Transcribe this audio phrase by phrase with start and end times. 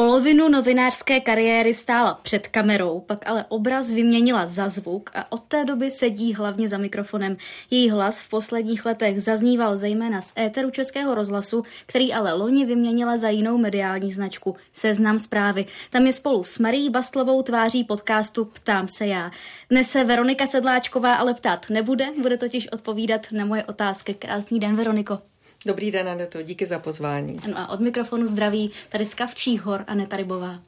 [0.00, 5.64] Polovinu novinářské kariéry stála před kamerou, pak ale obraz vyměnila za zvuk a od té
[5.64, 7.36] doby sedí hlavně za mikrofonem.
[7.70, 13.16] Její hlas v posledních letech zazníval zejména z éteru Českého rozhlasu, který ale loni vyměnila
[13.16, 15.66] za jinou mediální značku Seznam zprávy.
[15.90, 19.30] Tam je spolu s Marí Bastlovou tváří podcastu Ptám se já.
[19.70, 24.14] Dnes se Veronika Sedláčková ale ptát nebude, bude totiž odpovídat na moje otázky.
[24.14, 25.18] Krásný den, Veroniko.
[25.66, 27.36] Dobrý den, Aneto, díky za pozvání.
[27.44, 30.60] Ano a od mikrofonu zdraví tady z Kavčích hor Aneta Rybová.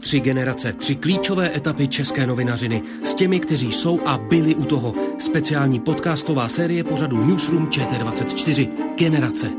[0.00, 4.94] Tři generace, tři klíčové etapy české novinařiny s těmi, kteří jsou a byli u toho.
[5.18, 8.68] Speciální podcastová série pořadu Newsroom ČT24.
[8.96, 9.50] Generace.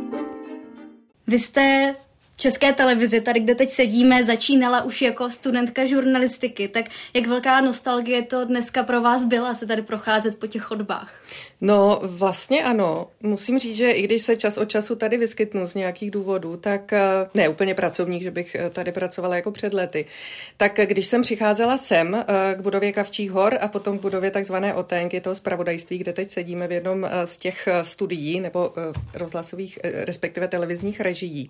[1.28, 1.96] Vy jste
[2.38, 8.22] České televizi, tady kde teď sedíme, začínala už jako studentka žurnalistiky, tak jak velká nostalgie
[8.22, 11.14] to dneska pro vás byla se tady procházet po těch chodbách?
[11.62, 13.08] No vlastně ano.
[13.22, 16.94] Musím říct, že i když se čas od času tady vyskytnu z nějakých důvodů, tak
[16.94, 17.02] eh,
[17.34, 20.06] ne úplně pracovník, že bych eh, tady pracovala jako před lety,
[20.58, 24.74] tak když jsem přicházela sem eh, k budově Kavčích hor a potom k budově takzvané
[24.74, 28.74] Oténky, toho zpravodajství, kde teď sedíme v jednom z těch studií nebo
[29.14, 31.50] rozhlasových, respektive televizních režií,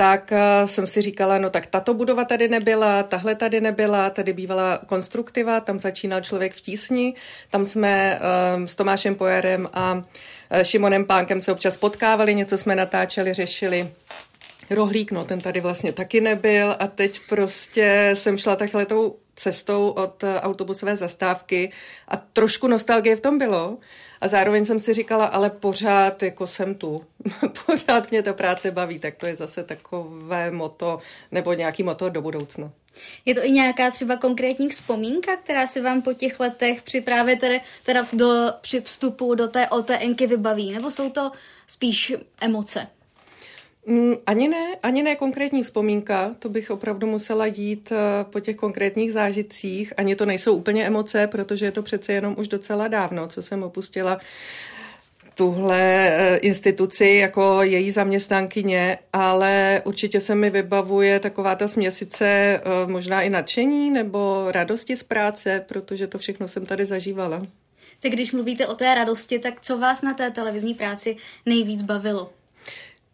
[0.00, 0.32] tak
[0.66, 5.60] jsem si říkala, no tak tato budova tady nebyla, tahle tady nebyla, tady bývala konstruktiva,
[5.60, 7.14] tam začínal člověk v tísni,
[7.50, 8.20] tam jsme
[8.56, 10.02] um, s Tomášem Pojerem a
[10.62, 13.90] Šimonem Pánkem se občas potkávali, něco jsme natáčeli, řešili.
[14.70, 19.88] Rohlík, no ten tady vlastně taky nebyl a teď prostě jsem šla takhle tou cestou
[19.88, 21.72] od autobusové zastávky
[22.08, 23.76] a trošku nostalgie v tom bylo.
[24.20, 27.04] A zároveň jsem si říkala, ale pořád jako jsem tu.
[27.66, 30.98] pořád mě ta práce baví, tak to je zase takové moto
[31.32, 32.70] nebo nějaký moto do budoucna.
[33.24, 37.36] Je to i nějaká třeba konkrétní vzpomínka, která se vám po těch letech při právě
[37.36, 40.72] teda, teda do, při vstupu do té OTNky vybaví?
[40.74, 41.32] Nebo jsou to
[41.66, 42.86] spíš emoce?
[43.88, 48.56] Mm, ani ne, ani ne konkrétní vzpomínka, to bych opravdu musela jít eh, po těch
[48.56, 49.92] konkrétních zážitcích.
[49.96, 53.62] Ani to nejsou úplně emoce, protože je to přece jenom už docela dávno, co jsem
[53.62, 54.18] opustila
[55.34, 62.60] tuhle eh, instituci jako její zaměstnankyně, ale určitě se mi vybavuje taková ta směsice eh,
[62.86, 67.46] možná i nadšení nebo radosti z práce, protože to všechno jsem tady zažívala.
[68.00, 71.16] Tak když mluvíte o té radosti, tak co vás na té televizní práci
[71.46, 72.37] nejvíc bavilo?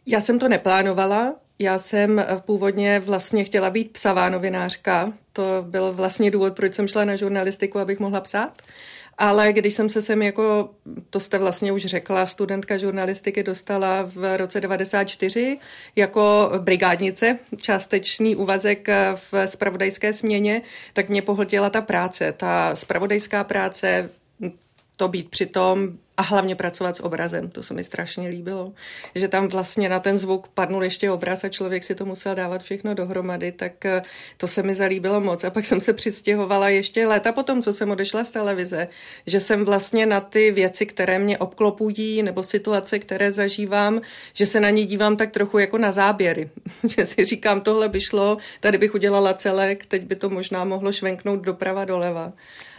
[0.06, 1.34] Já jsem to neplánovala.
[1.59, 5.12] Já jsem eh, původně vlastně chtěla být psavá novinářka.
[5.32, 8.62] To byl vlastně důvod, proč jsem šla na žurnalistiku, abych mohla psát.
[9.19, 10.70] Ale když jsem se sem jako,
[11.10, 15.59] to jste vlastně už řekla, studentka žurnalistiky dostala v roce 94
[15.97, 24.10] jako brigádnice, částečný úvazek v spravodajské směně, tak mě pohltila ta práce, ta spravodajská práce,
[24.97, 28.72] to být přitom a hlavně pracovat s obrazem, to se mi strašně líbilo,
[29.15, 32.62] že tam vlastně na ten zvuk padnul ještě obraz a člověk si to musel dávat
[32.62, 34.03] všechno dohromady, tak eh,
[34.37, 35.44] to se mi zalíbilo moc.
[35.44, 38.88] A pak jsem se přistěhovala ještě léta potom, co jsem odešla z televize,
[39.27, 44.00] že jsem vlastně na ty věci, které mě obklopují, nebo situace, které zažívám,
[44.33, 46.50] že se na ně dívám tak trochu jako na záběry.
[46.97, 50.93] že si říkám, tohle by šlo, tady bych udělala celek, teď by to možná mohlo
[50.93, 52.33] švenknout doprava doleva.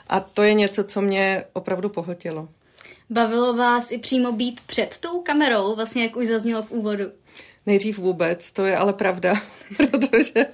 [0.07, 2.47] A to je něco, co mě opravdu pohltilo.
[3.09, 7.03] Bavilo vás i přímo být před tou kamerou, vlastně jak už zaznělo v úvodu?
[7.67, 9.33] Nejdřív vůbec, to je ale pravda,
[9.77, 10.45] protože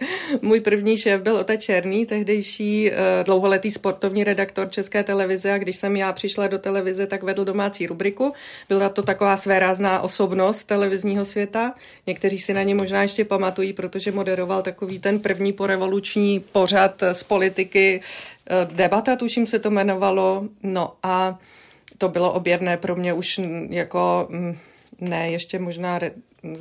[0.42, 5.76] můj první šéf byl Ota Černý, tehdejší uh, dlouholetý sportovní redaktor České televize a když
[5.76, 8.34] jsem já přišla do televize, tak vedl domácí rubriku.
[8.70, 11.74] Byla to taková svérázná osobnost televizního světa.
[12.08, 17.24] Někteří si na ně možná ještě pamatují, protože moderoval takový ten první porevoluční pořad z
[17.24, 18.02] politiky,
[18.52, 20.44] uh, debata, tuším se to jmenovalo.
[20.64, 21.40] No a
[21.98, 23.40] to bylo objevné pro mě už
[23.70, 24.30] jako
[25.00, 26.00] ne ještě možná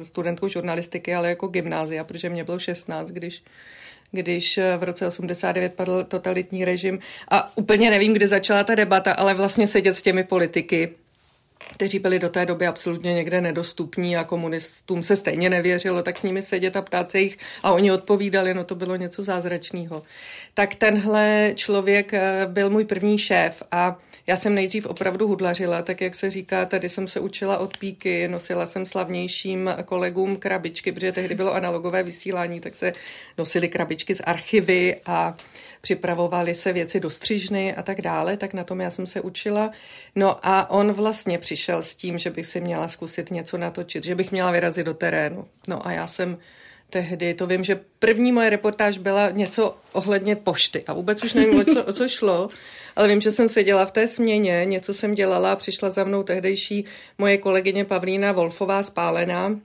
[0.04, 3.42] studentku žurnalistiky, ale jako gymnázia, protože mě bylo 16, když
[4.12, 6.98] když v roce 89 padl totalitní režim.
[7.28, 10.94] A úplně nevím, kdy začala ta debata, ale vlastně sedět s těmi politiky
[11.72, 16.22] kteří byli do té doby absolutně někde nedostupní a komunistům se stejně nevěřilo, tak s
[16.22, 20.02] nimi sedět a ptát se jich a oni odpovídali, no to bylo něco zázračného.
[20.54, 26.00] Tak tenhle člověk eh, byl můj první šéf a já jsem nejdřív opravdu hudlařila, tak
[26.00, 31.12] jak se říká, tady jsem se učila od píky, nosila jsem slavnějším kolegům krabičky, protože
[31.12, 32.92] tehdy bylo analogové vysílání, tak se
[33.38, 35.36] nosily krabičky z archivy a
[35.80, 39.70] připravovaly se věci do střižny a tak dále, tak na tom já jsem se učila.
[40.14, 44.14] No a on vlastně přišel s tím, že bych si měla zkusit něco natočit, že
[44.14, 45.48] bych měla vyrazit do terénu.
[45.68, 46.38] No a já jsem
[46.90, 51.60] tehdy, to vím, že první moje reportáž byla něco ohledně pošty a vůbec už nevím,
[51.60, 52.48] o co, o co šlo,
[52.96, 56.22] ale vím, že jsem seděla v té směně, něco jsem dělala a přišla za mnou
[56.22, 56.84] tehdejší
[57.18, 59.60] moje kolegyně Pavlína Wolfová spálená,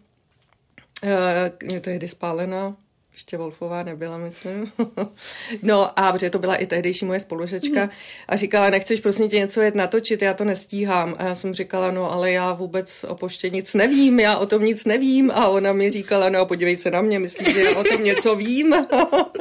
[1.04, 2.76] e, tehdy spálená,
[3.16, 4.72] ještě Wolfová nebyla, myslím.
[5.62, 7.90] no a protože to byla i tehdejší moje spolužečka mm.
[8.28, 11.16] a říkala, nechceš prosím tě něco jet natočit, já to nestíhám.
[11.18, 14.64] A já jsem říkala, no ale já vůbec o poště nic nevím, já o tom
[14.64, 15.32] nic nevím.
[15.32, 18.36] A ona mi říkala, no podívej se na mě, myslíš, že já o tom něco
[18.36, 18.74] vím?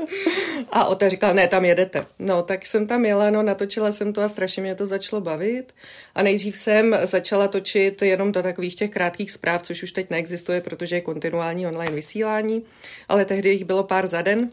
[0.70, 2.06] a o té říkala, ne, tam jedete.
[2.18, 5.74] No tak jsem tam jela, no natočila jsem to a strašně mě to začalo bavit.
[6.14, 10.60] A nejdřív jsem začala točit jenom do takových těch krátkých zpráv, což už teď neexistuje,
[10.60, 12.62] protože je kontinuální online vysílání,
[13.08, 14.50] ale tehdy jich bylo pár za den.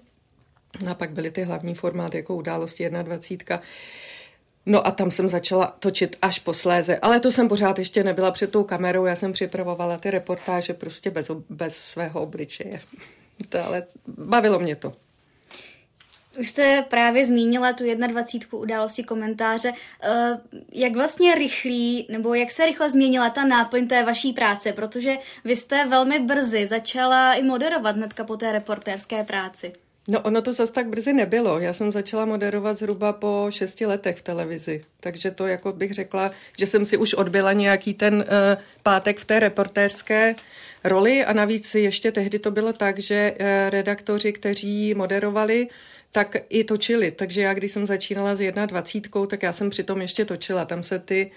[0.90, 3.62] A pak byly ty hlavní formáty jako události 21.
[4.66, 8.52] No a tam jsem začala točit až posléze, ale to jsem pořád ještě nebyla před
[8.52, 12.80] tou kamerou, já jsem připravovala ty reportáže prostě bez, bez svého obličeje.
[13.50, 14.92] To ale bavilo mě to.
[16.40, 19.74] Už jste právě zmínila tu 21 události komentáře.
[20.04, 20.40] Eh,
[20.72, 24.74] jak vlastně rychlý, nebo jak se rychle změnila ta náplň té vaší práce?
[24.74, 29.74] Protože vy jste velmi brzy začala i moderovat hnedka po té reportérské práci.
[30.08, 31.60] No ono to zase tak brzy nebylo.
[31.60, 34.82] Já jsem začala moderovat zhruba po šesti letech v televizi.
[35.00, 38.24] Takže to jako bych řekla, že jsem si už odbyla nějaký ten uh,
[38.84, 40.36] pátek v té reportérské
[40.84, 45.68] roli a navíc ještě tehdy to bylo tak, že uh, redaktoři, kteří moderovali,
[46.12, 47.12] tak i točili.
[47.12, 50.66] Takže já, když jsem začínala s 21, tak já jsem přitom ještě točila.
[50.66, 51.32] Tam se ty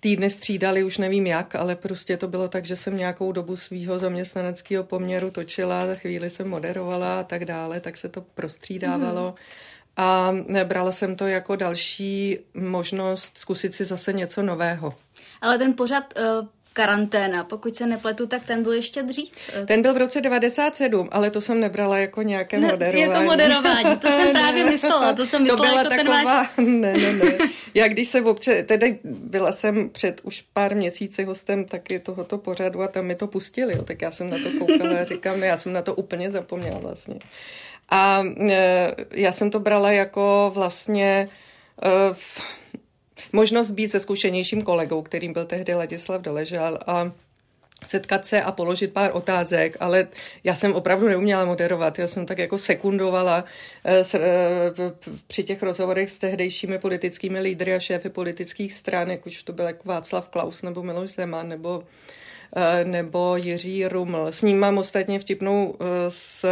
[0.00, 3.98] týdny střídali, už nevím jak, ale prostě to bylo tak, že jsem nějakou dobu svého
[3.98, 9.28] zaměstnaneckého poměru točila, chvíli jsem moderovala a tak dále, tak se to prostřídávalo.
[9.28, 9.34] Mm.
[9.96, 10.32] A
[10.64, 14.94] brala jsem to jako další možnost zkusit si zase něco nového.
[15.40, 17.44] Ale ten pořad uh karanténa.
[17.44, 19.32] Pokud se nepletu, tak ten byl ještě dřív.
[19.66, 23.00] Ten byl v roce 97, ale to jsem nebrala jako nějaké ne, moderování.
[23.00, 25.12] Jako moderování, to jsem právě myslela.
[25.12, 26.48] To jsem myslela to byla jako taková, ten váš...
[26.56, 27.38] Ne, ne, ne.
[27.74, 32.82] Já když se obče, tedy byla jsem před už pár měsíci hostem taky tohoto pořadu
[32.82, 35.56] a tam mi to pustili, jo, tak já jsem na to koukala a říkám, já
[35.56, 37.18] jsem na to úplně zapomněla vlastně.
[37.90, 41.28] A e, já jsem to brala jako vlastně
[41.82, 42.14] e,
[43.32, 47.12] možnost být se zkušenějším kolegou, kterým byl tehdy Ladislav Doležal a
[47.84, 50.06] setkat se a položit pár otázek, ale
[50.44, 51.98] já jsem opravdu neuměla moderovat.
[51.98, 53.44] Já jsem tak jako sekundovala
[53.84, 54.20] eh, eh,
[55.26, 59.64] při těch rozhovorech s tehdejšími politickými lídry a šéfy politických stran, jak už to byl
[59.64, 61.82] jako Václav Klaus nebo Miloš Zeman nebo
[62.56, 64.26] eh, nebo Jiří Ruml.
[64.32, 65.74] S ním mám ostatně vtipnou
[66.08, 66.44] s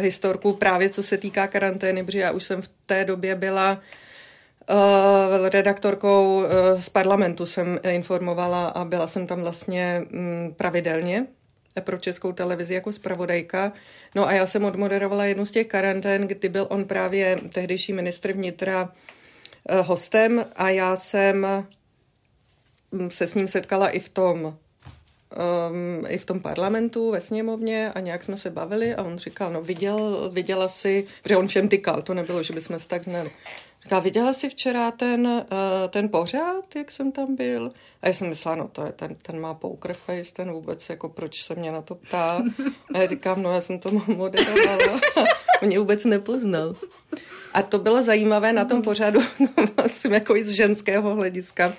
[0.00, 3.80] historku právě co se týká karantény, protože já už jsem v té době byla
[5.48, 6.46] redaktorkou uh,
[6.80, 11.26] z parlamentu jsem informovala a byla jsem tam vlastně um, pravidelně
[11.80, 13.72] pro českou televizi jako zpravodajka.
[14.14, 18.32] No a já jsem odmoderovala jednu z těch karantén, kdy byl on právě tehdejší ministr
[18.32, 21.46] vnitra uh, hostem a já jsem
[22.90, 24.56] um, se s ním setkala i v tom
[25.36, 29.52] um, i v tom parlamentu, ve sněmovně a nějak jsme se bavili a on říkal,
[29.52, 33.30] no viděl, viděla si, protože on všem tykal, to nebylo, že bychom se tak znali.
[33.86, 35.42] Říká, viděla jsi včera ten, uh,
[35.88, 37.72] ten pořád, jak jsem tam byl?
[38.02, 41.08] A já jsem myslela, no to je, ten, ten má poker face, ten vůbec, jako
[41.08, 42.42] proč se mě na to ptá?
[42.94, 45.00] A já říkám, no já jsem to moderovala.
[45.62, 46.76] mě vůbec nepoznal.
[47.54, 51.72] A to bylo zajímavé na tom pořadu, no, vlastně jako i z ženského hlediska,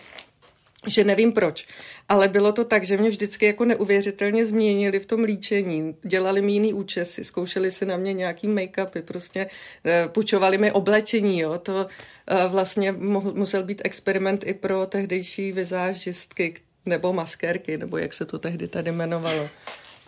[0.85, 1.67] že nevím proč,
[2.09, 5.95] ale bylo to tak, že mě vždycky jako neuvěřitelně změnili v tom líčení.
[6.03, 9.49] Dělali mi jiný účesy, zkoušeli si na mě nějaký make-upy, prostě
[9.85, 11.57] eh, půjčovali mi oblečení, jo.
[11.57, 11.87] To
[12.27, 16.53] eh, vlastně mohl, musel být experiment i pro tehdejší vizážistky
[16.85, 19.49] nebo maskérky, nebo jak se to tehdy tady jmenovalo.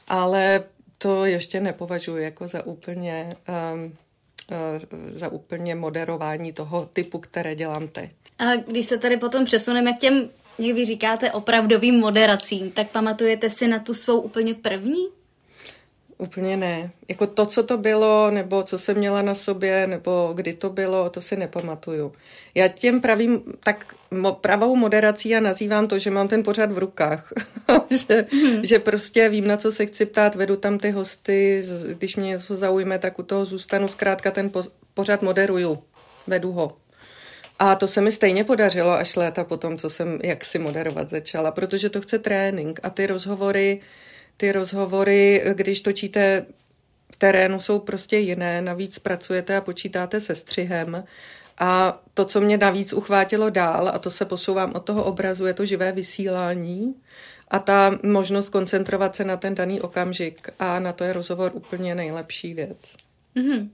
[0.07, 0.63] Ale
[0.97, 3.35] to ještě nepovažuji jako za úplně
[3.73, 3.93] um,
[5.13, 8.11] za úplně moderování toho typu, které dělám teď.
[8.39, 13.49] A když se tady potom přesuneme k těm jak vy říkáte, opravdovým moderacím, tak pamatujete
[13.49, 15.07] si na tu svou úplně první?
[16.21, 16.91] Úplně ne.
[17.07, 21.09] Jako to, co to bylo, nebo co jsem měla na sobě, nebo kdy to bylo,
[21.09, 22.11] to si nepamatuju.
[22.55, 26.77] Já těm pravým, tak mo, pravou moderací já nazývám to, že mám ten pořad v
[26.77, 27.33] rukách.
[27.89, 28.65] že, hmm.
[28.65, 32.55] že prostě vím, na co se chci ptát, vedu tam ty hosty, když mě něco
[32.55, 34.63] zaujme, tak u toho zůstanu, zkrátka ten po,
[34.93, 35.79] pořad moderuju,
[36.27, 36.75] vedu ho.
[37.59, 41.89] A to se mi stejně podařilo až léta potom, co jsem jaksi moderovat začala, protože
[41.89, 43.81] to chce trénink a ty rozhovory,
[44.37, 46.45] ty rozhovory, když točíte
[47.13, 48.61] v terénu, jsou prostě jiné.
[48.61, 51.03] Navíc pracujete a počítáte se střihem.
[51.57, 55.53] A to, co mě navíc uchvátilo dál, a to se posouvám od toho obrazu, je
[55.53, 56.95] to živé vysílání
[57.47, 60.49] a ta možnost koncentrovat se na ten daný okamžik.
[60.59, 62.95] A na to je rozhovor úplně nejlepší věc.
[63.35, 63.69] Mm-hmm.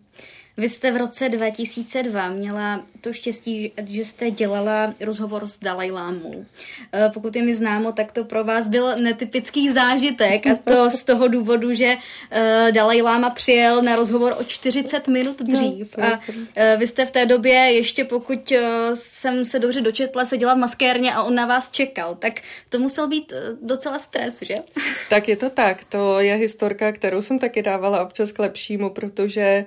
[0.57, 6.45] Vy jste v roce 2002 měla to štěstí, že jste dělala rozhovor s Dalajlámou.
[6.93, 11.03] E, pokud je mi známo, tak to pro vás byl netypický zážitek a to z
[11.03, 11.95] toho důvodu, že
[12.31, 16.19] e, Dalajláma přijel na rozhovor o 40 minut no, dřív a
[16.55, 18.53] e, vy jste v té době ještě, pokud
[18.93, 22.33] jsem se dobře dočetla, seděla v maskérně a on na vás čekal, tak
[22.69, 24.55] to musel být docela stres, že?
[25.09, 29.65] Tak je to tak, to je historka, kterou jsem taky dávala občas k lepšímu, protože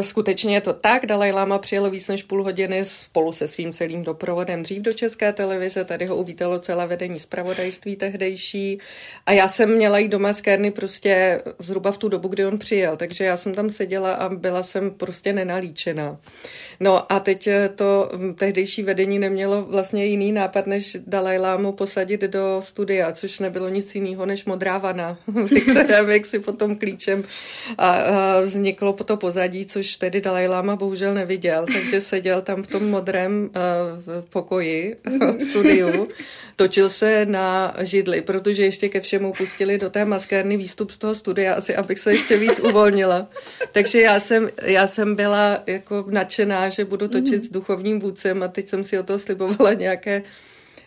[0.00, 4.02] skutečně je to tak, Dalaj Lama přijel víc než půl hodiny spolu se svým celým
[4.02, 8.78] doprovodem dřív do České televize, tady ho uvítalo celé vedení zpravodajství tehdejší
[9.26, 12.96] a já jsem měla jít do maskérny prostě zhruba v tu dobu, kdy on přijel,
[12.96, 16.18] takže já jsem tam seděla a byla jsem prostě nenalíčená.
[16.80, 21.72] No a teď eh, to hm, tehdejší vedení nemělo vlastně jiný nápad, než Dalaj Lámu
[21.72, 25.18] posadit do studia, což nebylo nic jiného než modrá vana,
[25.70, 27.24] kterém jak si potom klíčem
[27.78, 32.42] a, a vzniklo po to pozadí pozadí, což tedy Dalai Lama bohužel neviděl, takže seděl
[32.42, 34.96] tam v tom modrém uh, pokoji,
[35.50, 36.08] studiu,
[36.56, 41.14] točil se na židli, protože ještě ke všemu pustili do té maskérny výstup z toho
[41.14, 43.28] studia, asi abych se ještě víc uvolnila.
[43.72, 48.48] Takže já jsem, já jsem byla jako nadšená, že budu točit s duchovním vůdcem a
[48.48, 50.22] teď jsem si o to slibovala nějaké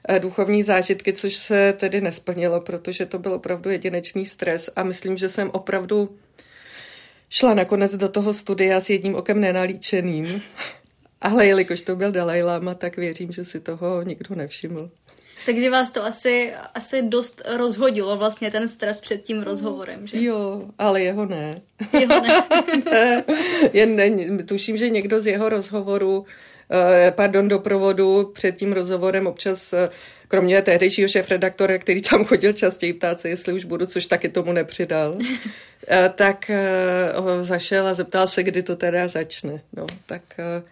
[0.10, 5.18] eh, duchovní zážitky, což se tedy nesplnilo, protože to byl opravdu jedinečný stres a myslím,
[5.18, 6.10] že jsem opravdu
[7.30, 10.42] šla nakonec do toho studia s jedním okem nenalíčeným.
[11.22, 14.90] Ale jelikož to byl Dalai Lama, tak věřím, že si toho nikdo nevšiml.
[15.46, 20.24] Takže vás to asi, asi dost rozhodilo vlastně ten stres před tím rozhovorem, že?
[20.24, 21.62] Jo, ale jeho ne.
[22.00, 22.44] Jeho ne.
[22.92, 23.24] ne.
[23.74, 26.26] Jen ne, tuším, že někdo z jeho rozhovoru,
[26.72, 29.90] eh, pardon, doprovodu před tím rozhovorem občas eh,
[30.30, 34.52] kromě tehdejšího šéf-redaktora, který tam chodil častěji ptát se, jestli už budu, což taky tomu
[34.52, 35.18] nepřidal,
[35.88, 36.52] eh, tak
[37.16, 39.62] ho zašel a zeptal se, kdy to teda začne.
[39.74, 40.22] No, tak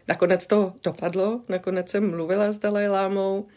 [0.07, 3.47] nakonec to dopadlo, nakonec jsem mluvila s Dalaj Lámou,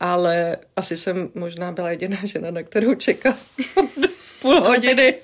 [0.00, 3.34] ale asi jsem možná byla jediná žena, na kterou čekal
[4.40, 5.14] půl hodiny.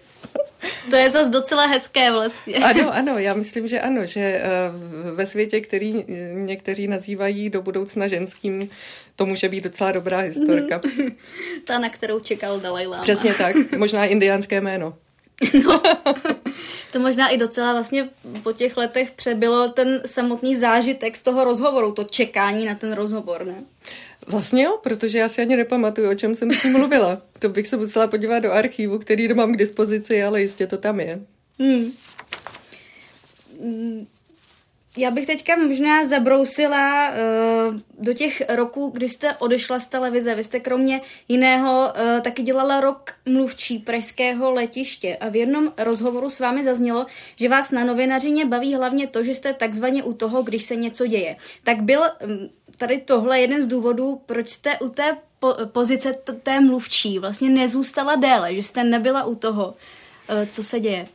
[0.91, 2.55] To je zase docela hezké vlastně.
[2.55, 4.43] Ano, ano, já myslím, že ano, že eh,
[5.15, 8.69] ve světě, který někteří nazývají do budoucna ženským,
[9.17, 10.81] to může být docela dobrá historka.
[11.65, 13.03] Ta, na kterou čekal Dalaj Lama.
[13.03, 14.95] Přesně tak, možná indiánské jméno.
[15.65, 15.83] No,
[16.93, 18.09] to možná i docela vlastně
[18.43, 23.47] po těch letech přebylo ten samotný zážitek z toho rozhovoru, to čekání na ten rozhovor,
[23.47, 23.65] ne?
[24.29, 27.23] Vlastně jo, protože já si ani nepamatuju, o čem jsem s tím mluvila.
[27.39, 31.01] To bych se musela podívat do archivu, který mám k dispozici, ale jistě to tam
[31.01, 31.21] je.
[31.59, 31.93] Hmm.
[34.97, 37.17] Já bych teďka možná zabrousila uh,
[37.99, 40.35] do těch roků, kdy jste odešla z televize.
[40.35, 46.31] Vy jste kromě jiného uh, taky dělala rok mluvčí pražského letiště a v jednom rozhovoru
[46.31, 47.07] s vámi zaznělo,
[47.37, 51.07] že vás na novinařině baví hlavně to, že jste takzvaně u toho, když se něco
[51.07, 51.37] děje.
[51.65, 56.33] Tak byl um, tady tohle jeden z důvodů, proč jste u té po- pozice t-
[56.33, 61.07] té mluvčí vlastně nezůstala déle, že jste nebyla u toho, uh, co se děje.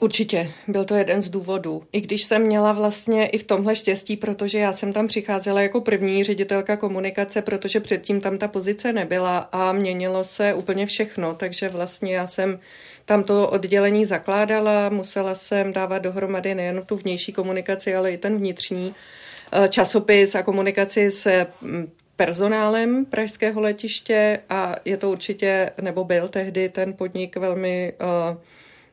[0.00, 1.82] Určitě, byl to jeden z důvodů.
[1.92, 5.80] I když jsem měla vlastně i v tomhle štěstí, protože já jsem tam přicházela jako
[5.80, 11.68] první ředitelka komunikace, protože předtím tam ta pozice nebyla a měnilo se úplně všechno, takže
[11.68, 12.58] vlastně já jsem
[13.04, 18.38] tam to oddělení zakládala, musela jsem dávat dohromady nejen tu vnější komunikaci, ale i ten
[18.38, 19.23] vnitřní eh,
[19.68, 26.68] časopis a komunikaci se mm, personálem pražského letiště a je to určitě, nebo byl tehdy
[26.68, 28.36] ten podnik velmi uh,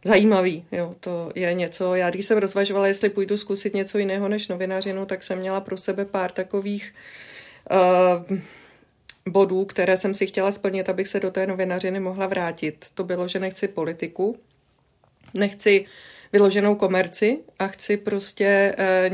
[0.05, 0.65] zajímavý.
[0.71, 5.05] Jo, to je něco, já když jsem rozvažovala, jestli půjdu zkusit něco jiného než novinařinu,
[5.05, 6.93] tak jsem měla pro sebe pár takových
[7.71, 8.37] uh,
[9.27, 12.85] bodů, které jsem si chtěla splnit, abych se do té novinařiny mohla vrátit.
[12.93, 14.37] To bylo, že nechci politiku,
[15.33, 15.85] nechci
[16.33, 19.13] vyloženou komerci a chci prostě uh,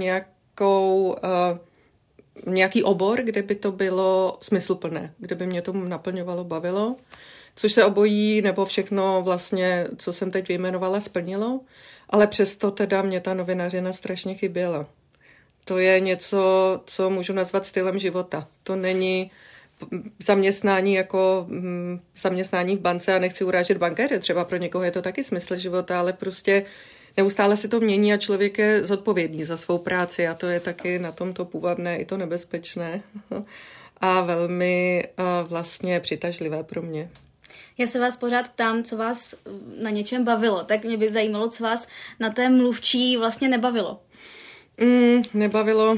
[0.60, 1.16] nějakou
[2.44, 6.96] uh, nějaký obor, kde by to bylo smysluplné, kde by mě to naplňovalo, bavilo.
[7.56, 11.60] což se obojí nebo všechno vlastně, co jsem teď vyjmenovala, splnilo,
[12.10, 14.86] ale přesto teda mě ta novinařina strašně chyběla.
[15.66, 18.48] To je něco, co můžu nazvat stylem života.
[18.64, 19.32] To není
[20.26, 25.02] zaměstnání jako mm, zaměstnání v bance a nechci urážet bankéře, třeba pro někoho je to
[25.02, 26.66] taky smysl života, ale prostě
[27.18, 31.00] neustále se to mění a člověk je zodpovědný za svou práci a to je taky
[31.00, 33.02] na tom to půvabné i to nebezpečné
[33.98, 35.04] a velmi
[35.44, 37.10] vlastně přitažlivé pro mě.
[37.78, 39.36] Já se vás pořád ptám, co vás
[39.82, 41.88] na něčem bavilo, tak mě by zajímalo, co vás
[42.20, 44.02] na té mluvčí vlastně nebavilo.
[44.82, 45.98] Mm, nebavilo.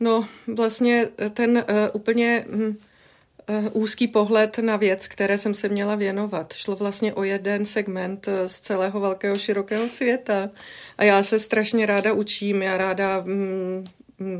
[0.00, 2.74] No, vlastně ten uh, úplně uh,
[3.72, 6.52] úzký pohled na věc, které jsem se měla věnovat.
[6.52, 10.50] Šlo vlastně o jeden segment z celého velkého, širokého světa.
[10.98, 13.86] A já se strašně ráda učím, já ráda mm,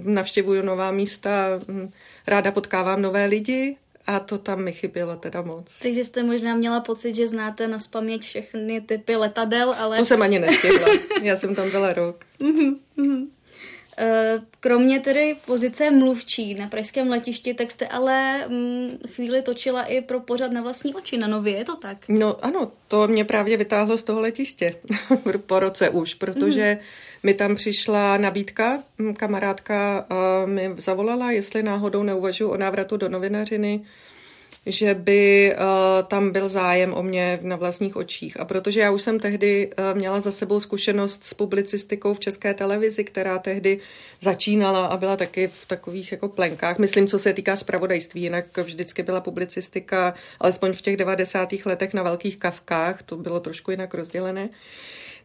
[0.05, 1.91] navštěvuju nová místa, mm,
[2.27, 3.77] ráda potkávám nové lidi
[4.07, 5.79] a to tam mi chybělo teda moc.
[5.83, 9.99] Takže jste možná měla pocit, že znáte na spaměť všechny typy letadel, ale...
[9.99, 10.89] To jsem ani nestihla.
[11.23, 12.25] Já jsem tam byla rok.
[14.03, 14.45] Mm-hmm.
[14.61, 20.21] Kromě tedy pozice mluvčí na pražském letišti, tak jste ale mm, chvíli točila i pro
[20.21, 21.97] pořad na vlastní oči na nově, je to tak?
[22.09, 24.75] No ano, to mě právě vytáhlo z toho letiště
[25.47, 26.87] po roce už, protože mm.
[27.23, 28.83] mi tam přišla nabídka,
[29.17, 30.07] kamarádka
[30.47, 33.81] mi zavolala, jestli náhodou neuvažuji o návratu do novinařiny,
[34.67, 35.65] že by uh,
[36.07, 38.41] tam byl zájem o mě na vlastních očích.
[38.41, 42.55] A protože já už jsem tehdy uh, měla za sebou zkušenost s publicistikou v české
[42.55, 43.79] televizi, která tehdy
[44.21, 49.03] začínala a byla taky v takových jako plenkách, myslím, co se týká zpravodajství, jinak vždycky
[49.03, 51.49] byla publicistika, alespoň v těch 90.
[51.65, 54.49] letech na velkých kavkách, to bylo trošku jinak rozdělené,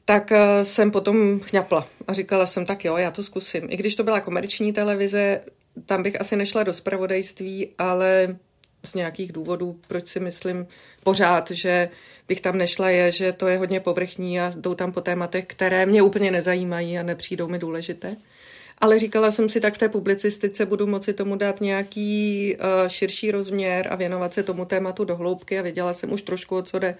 [0.05, 3.67] tak uh, jsem potom chňapla a říkala jsem, tak jo, já to zkusím.
[3.69, 5.41] I když to byla komerční televize,
[5.86, 8.38] tam bych asi nešla do zpravodajství, ale
[8.88, 10.67] z nějakých důvodů, proč si myslím
[11.03, 11.89] pořád, že
[12.27, 15.86] bych tam nešla, je, že to je hodně povrchní a jdou tam po tématech, které
[15.86, 18.15] mě úplně nezajímají a nepřijdou mi důležité.
[18.77, 23.32] Ale říkala jsem si, tak v té publicistice budu moci tomu dát nějaký uh, širší
[23.32, 26.79] rozměr a věnovat se tomu tématu do hloubky a věděla jsem už trošku, o co
[26.79, 26.96] jde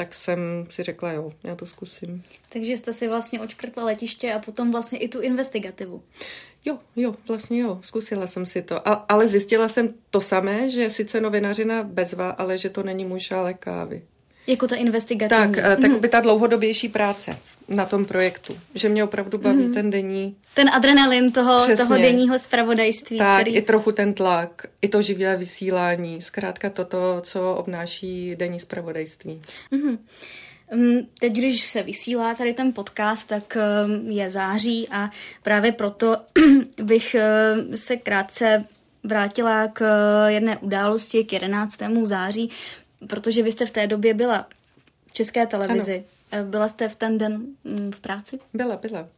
[0.00, 2.22] tak jsem si řekla, jo, já to zkusím.
[2.48, 6.02] Takže jste si vlastně očkrtla letiště a potom vlastně i tu investigativu.
[6.64, 8.88] Jo, jo, vlastně jo, zkusila jsem si to.
[8.88, 13.20] A, ale zjistila jsem to samé, že sice novinařina bezva, ale že to není můj
[13.20, 14.02] šálek kávy.
[14.46, 15.54] Jako ta investigativní.
[15.54, 17.38] Tak, tak by ta dlouhodobější práce
[17.68, 19.74] na tom projektu, že mě opravdu baví mm.
[19.74, 20.36] ten denní.
[20.54, 23.18] Ten adrenalin toho, toho denního zpravodajství.
[23.18, 23.56] Tak, který...
[23.56, 29.42] i trochu ten tlak, i to živé vysílání, zkrátka toto, co obnáší denní zpravodajství.
[29.72, 29.98] Mm-hmm.
[31.20, 33.56] Teď, když se vysílá tady ten podcast, tak
[34.08, 35.10] je září a
[35.42, 36.16] právě proto
[36.82, 37.16] bych
[37.74, 38.64] se krátce
[39.04, 39.84] vrátila k
[40.28, 41.78] jedné události, k 11.
[42.04, 42.50] září,
[43.06, 44.46] protože vy jste v té době byla
[45.06, 46.04] v české televizi.
[46.32, 46.44] Ano.
[46.44, 47.46] Byla jste v ten den
[47.90, 48.38] v práci?
[48.54, 49.08] Byla, byla.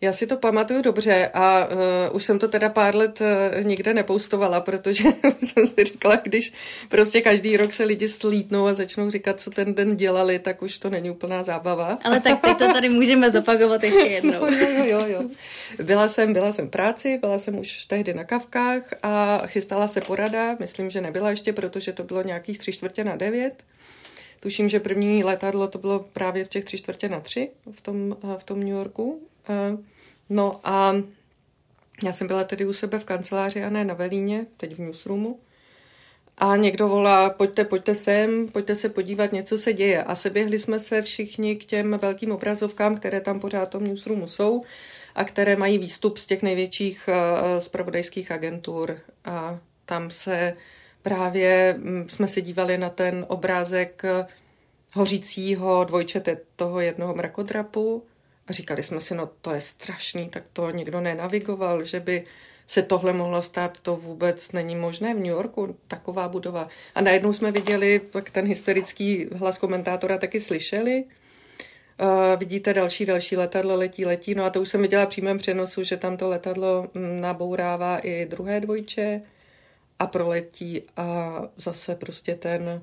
[0.00, 3.94] Já si to pamatuju dobře a uh, už jsem to teda pár let uh, nikde
[3.94, 5.04] nepoustovala, protože
[5.38, 6.52] jsem si říkala, když
[6.88, 10.78] prostě každý rok se lidi slítnou a začnou říkat, co ten den dělali, tak už
[10.78, 11.98] to není úplná zábava.
[12.04, 14.40] Ale tak teď to tady můžeme zopakovat ještě jednou.
[14.50, 15.22] No, jo, jo, jo.
[15.82, 20.00] Byla jsem, byla jsem v práci, byla jsem už tehdy na kavkách a chystala se
[20.00, 23.62] porada, myslím, že nebyla ještě, protože to bylo nějakých tři čtvrtě na devět.
[24.40, 28.16] Tuším, že první letadlo to bylo právě v těch tři čtvrtě na tři v tom,
[28.38, 29.35] v tom New Yorku Eh,
[30.30, 30.94] no a
[32.02, 35.40] já jsem byla tedy u sebe v kanceláři a ne na Velíně, teď v newsroomu.
[36.38, 40.04] A někdo volá, pojďte, pojďte sem, pojďte se podívat, něco se děje.
[40.04, 44.28] A seběhli jsme se všichni k těm velkým obrazovkám, které tam pořád v tom newsroomu
[44.28, 44.64] jsou
[45.14, 47.08] a které mají výstup z těch největších
[47.58, 48.98] spravodajských agentur.
[49.24, 50.56] A tam se
[51.02, 54.02] právě hm, jsme se dívali na ten obrázek
[54.92, 58.02] hořícího dvojčete toho jednoho mrakodrapu
[58.48, 62.24] a říkali jsme si, no to je strašný, tak to nikdo nenavigoval, že by
[62.68, 66.68] se tohle mohlo stát, to vůbec není možné v New Yorku, taková budova.
[66.94, 71.04] A najednou jsme viděli, pak ten hysterický hlas komentátora taky slyšeli,
[72.00, 74.34] Uh, vidíte další, další letadlo letí, letí.
[74.34, 78.26] No a to už jsem viděla přímém přenosu, že tam to letadlo mm, nabourává i
[78.26, 79.22] druhé dvojče
[79.98, 82.82] a proletí a zase prostě ten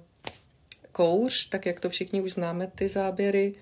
[0.91, 3.53] kouř, tak jak to všichni už známe, ty záběry,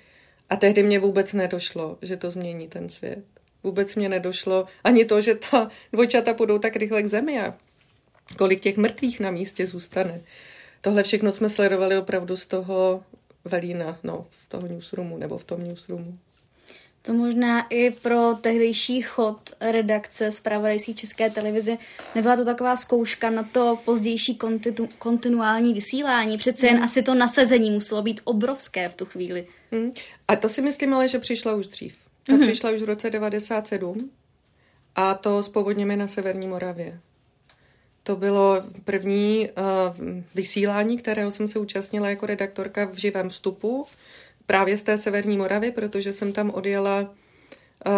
[0.51, 3.23] a tehdy mě vůbec nedošlo, že to změní ten svět.
[3.63, 7.53] Vůbec mě nedošlo ani to, že ta dvojčata půjdou tak rychle k zemi a
[8.37, 10.21] kolik těch mrtvých na místě zůstane.
[10.81, 13.03] Tohle všechno jsme sledovali opravdu z toho
[13.45, 16.17] velína, no, v toho newsroomu nebo v tom newsroomu.
[17.01, 21.77] To možná i pro tehdejší chod redakce zpravodajství České televize
[22.15, 26.37] nebyla to taková zkouška na to pozdější kontinu, kontinuální vysílání.
[26.37, 26.83] Přece jen mm.
[26.83, 29.47] asi to nasazení muselo být obrovské v tu chvíli.
[29.71, 29.91] Mm.
[30.27, 31.95] A to si myslím ale, že přišla už dřív.
[32.23, 32.41] Ta mm.
[32.41, 34.11] přišla už v roce 97
[34.95, 36.99] a to s povodněmi na Severní Moravě.
[38.03, 43.85] To bylo první uh, vysílání, kterého jsem se účastnila jako redaktorka v živém vstupu
[44.45, 47.93] právě z té Severní Moravy, protože jsem tam odjela uh,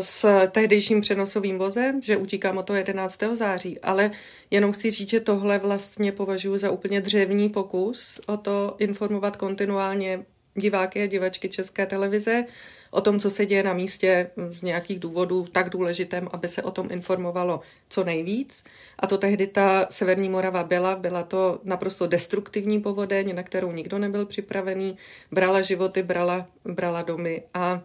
[0.00, 3.22] s tehdejším přenosovým vozem, že utíkám o to 11.
[3.34, 4.10] září, ale
[4.50, 10.24] jenom chci říct, že tohle vlastně považuji za úplně dřevní pokus o to informovat kontinuálně
[10.58, 12.44] diváky a divačky České televize
[12.90, 16.70] o tom, co se děje na místě z nějakých důvodů tak důležitém, aby se o
[16.70, 18.64] tom informovalo co nejvíc.
[18.98, 23.98] A to tehdy ta Severní Morava byla, byla to naprosto destruktivní povodeň, na kterou nikdo
[23.98, 24.96] nebyl připravený,
[25.32, 27.42] brala životy, brala, brala domy.
[27.54, 27.82] A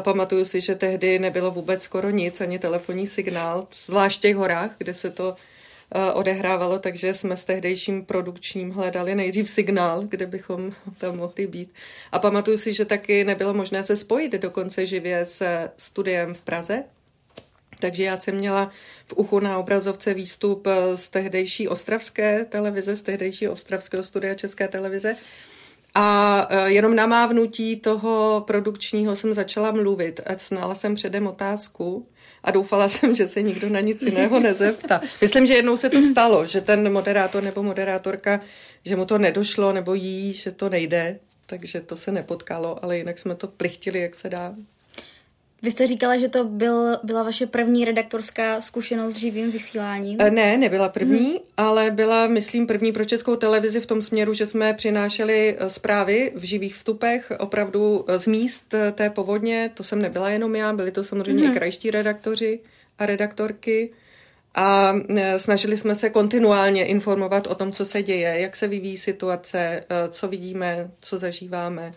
[0.00, 4.70] Pamatuju si, že tehdy nebylo vůbec skoro nic, ani telefonní signál, zvlášť v těch horách,
[4.78, 5.36] kde se to
[6.14, 11.72] odehrávalo, takže jsme s tehdejším produkčním hledali nejdřív signál, kde bychom tam mohli být.
[12.12, 16.84] A pamatuju si, že taky nebylo možné se spojit dokonce živě se studiem v Praze,
[17.80, 18.70] takže já jsem měla
[19.06, 25.16] v uchu na obrazovce výstup z tehdejší ostravské televize, z tehdejšího ostravského studia České televize.
[25.94, 32.08] A e, jenom na mávnutí toho produkčního jsem začala mluvit a znala jsem předem otázku
[32.46, 35.00] a doufala jsem, že se nikdo na nic jiného nezeptá.
[35.20, 38.40] Myslím, že jednou se to stalo, že ten moderátor nebo moderátorka,
[38.84, 43.18] že mu to nedošlo nebo jí, že to nejde, takže to se nepotkalo, ale jinak
[43.18, 44.54] jsme to plichtili, jak se dá.
[45.66, 50.20] Vy jste říkala, že to byl, byla vaše první redaktorská zkušenost s živým vysíláním?
[50.20, 51.38] Eh, ne, nebyla první, hmm.
[51.56, 56.32] ale byla, myslím, první pro českou televizi v tom směru, že jsme přinášeli eh, zprávy
[56.34, 59.70] v živých vstupech opravdu eh, z míst té povodně.
[59.74, 61.52] To jsem nebyla jenom já, byli to samozřejmě hmm.
[61.52, 62.60] i krajští redaktoři
[62.98, 63.90] a redaktorky.
[64.54, 64.94] A
[65.36, 70.28] snažili jsme se kontinuálně informovat o tom, co se děje, jak se vyvíjí situace, co
[70.28, 71.90] vidíme, co zažíváme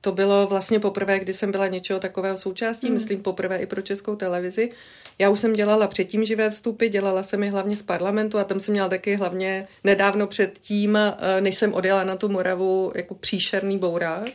[0.00, 2.94] to bylo vlastně poprvé, kdy jsem byla něčeho takového součástí, mm.
[2.94, 4.70] myslím poprvé i pro českou televizi.
[5.18, 8.60] Já už jsem dělala předtím živé vstupy, dělala jsem je hlavně z parlamentu a tam
[8.60, 13.78] jsem měla taky hlavně nedávno předtím, eh, než jsem odjela na tu Moravu, jako příšerný
[13.78, 14.30] bourák.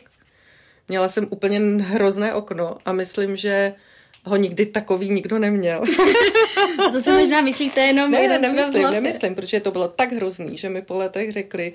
[0.88, 3.74] Měla jsem úplně hrozné okno a myslím, že
[4.24, 5.82] ho nikdy takový nikdo neměl.
[6.92, 10.68] to si možná myslíte jenom ne, ne, nemyslím, nemyslím, protože to bylo tak hrozný, že
[10.68, 11.72] mi po letech řekli,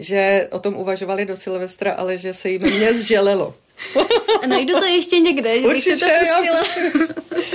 [0.00, 3.54] že o tom uvažovali do Silvestra, ale že se jim mě zželelo.
[4.42, 6.62] A najdu to ještě někde, že Určitě, bych si to pustila.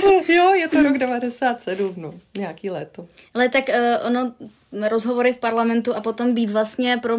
[0.02, 0.22] Jo.
[0.28, 3.06] jo, je to rok 97, no, nějaký léto.
[3.34, 4.32] Ale tak uh, ono,
[4.88, 7.18] rozhovory v parlamentu a potom být vlastně pro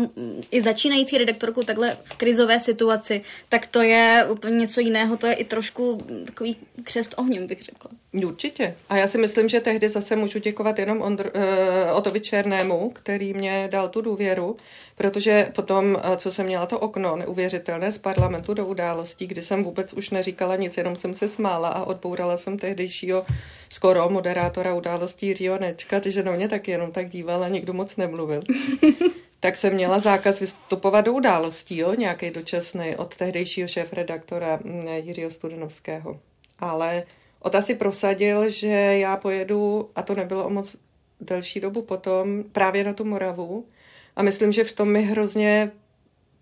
[0.52, 5.34] i začínající redaktorku takhle v krizové situaci, tak to je úplně něco jiného, to je
[5.34, 7.92] i trošku takový křest ohněm, bych řekla.
[8.14, 8.76] Určitě.
[8.90, 13.34] A já si myslím, že tehdy zase můžu děkovat jenom Ondr, uh, Otovi Černému, který
[13.34, 14.58] mě dal tu důvěru,
[14.96, 19.64] protože potom, uh, co jsem měla to okno neuvěřitelné z parlamentu do událostí, kdy jsem
[19.64, 23.26] vůbec už neříkala nic, jenom jsem se smála a odbourala jsem tehdejšího
[23.70, 27.96] skoro moderátora událostí Jiřího Nečka, takže na mě taky jenom tak díval a nikdo moc
[27.98, 28.44] nemluvil.
[29.40, 35.32] tak jsem měla zákaz vystupovat do událostí, jo, nějaký dočasný od tehdejšího šéf-redaktora mm, Jiřího
[35.32, 36.20] Studenovského.
[36.60, 37.04] Ale
[37.40, 40.76] Ota si prosadil, že já pojedu, a to nebylo o moc
[41.22, 43.66] delší dobu potom, právě na tu Moravu.
[44.16, 45.72] A myslím, že v tom mi hrozně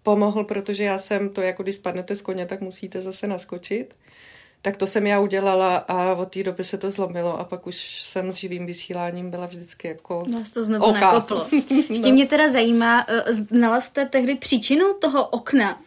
[0.04, 3.96] pomohl, protože já jsem to, jako když spadnete z koně, tak musíte zase naskočit.
[4.62, 8.02] Tak to jsem já udělala a od té doby se to zlomilo a pak už
[8.02, 11.00] jsem s živým vysíláním byla vždycky jako Nás to znovu oka.
[11.00, 11.48] nakoplo.
[11.90, 12.14] Ještě no.
[12.14, 15.82] mě teda zajímá, eh, znala jste tehdy příčinu toho okna?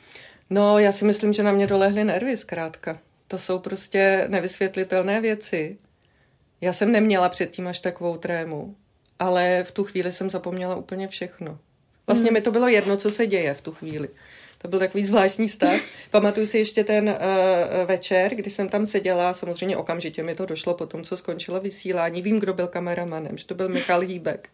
[0.51, 2.99] No, já si myslím, že na mě dolehly nervy zkrátka.
[3.29, 5.79] To jsou prostě nevysvětlitelné věci.
[6.61, 8.77] Já jsem neměla předtím až takovou trému,
[9.19, 11.59] ale v tu chvíli jsem zapomněla úplně všechno.
[12.07, 12.35] Vlastně hmm.
[12.35, 14.09] mi to bylo jedno, co se děje v tu chvíli.
[14.59, 15.81] To byl takový zvláštní stav.
[16.11, 20.75] Pamatuju si ještě ten uh, večer, kdy jsem tam seděla, samozřejmě okamžitě mi to došlo
[20.75, 22.23] po tom, co skončilo vysílání.
[22.23, 24.51] Vím, kdo byl kameramanem, že to byl Michal Hýbek.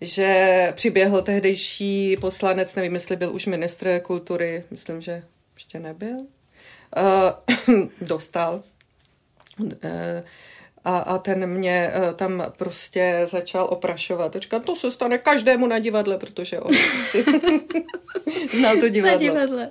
[0.00, 5.22] Že přiběhl tehdejší poslanec, nevím, jestli byl už ministr kultury, myslím, že
[5.54, 6.16] ještě nebyl,
[8.00, 8.62] dostal.
[9.60, 9.68] Uh,
[10.84, 14.36] a, a ten mě uh, tam prostě začal oprašovat.
[14.36, 16.74] Říkal, to se stane každému na divadle, protože on
[17.10, 17.24] si
[18.58, 19.16] znal to divadlo.
[19.16, 19.70] Na divadle.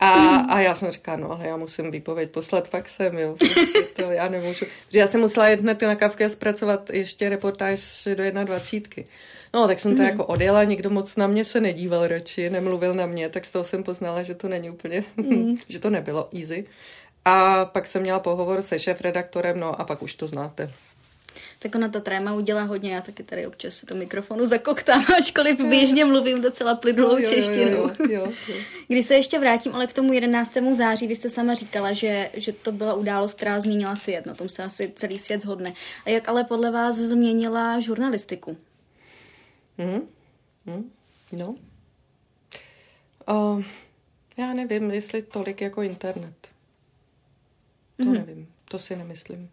[0.00, 4.02] A, a já jsem říkala, no ale já musím výpověď poslat faxem, jo, prostě to
[4.02, 4.64] já nemůžu.
[4.86, 9.12] Protože já jsem musela jít hned na kavke zpracovat ještě reportáž do 21.
[9.54, 10.08] No, tak jsem to mm.
[10.08, 13.64] jako odjela, nikdo moc na mě se nedíval radši, nemluvil na mě, tak z toho
[13.64, 15.56] jsem poznala, že to není úplně, mm.
[15.68, 16.66] že to nebylo easy.
[17.24, 20.72] A pak jsem měla pohovor se šéf-redaktorem, no a pak už to znáte.
[21.58, 26.04] Tak ona ta tréma udělá hodně, já taky tady občas do mikrofonu zakoktám, ačkoliv běžně
[26.04, 27.70] mluvím docela plynulou češtinu.
[27.70, 28.54] Jo, jo, jo, jo.
[28.88, 30.56] Když se ještě vrátím ale k tomu 11.
[30.72, 34.48] září, vy jste sama říkala, že, že to byla událost, která změnila svět, na tom
[34.48, 35.72] se asi celý svět zhodne.
[36.06, 38.56] A jak ale podle vás změnila žurnalistiku?
[39.78, 40.00] Hmm.
[40.66, 40.90] Hmm.
[41.32, 41.54] No.
[43.28, 43.62] Uh,
[44.36, 46.48] já nevím, jestli tolik jako internet.
[47.96, 48.12] To mm-hmm.
[48.12, 49.50] nevím, to si nemyslím.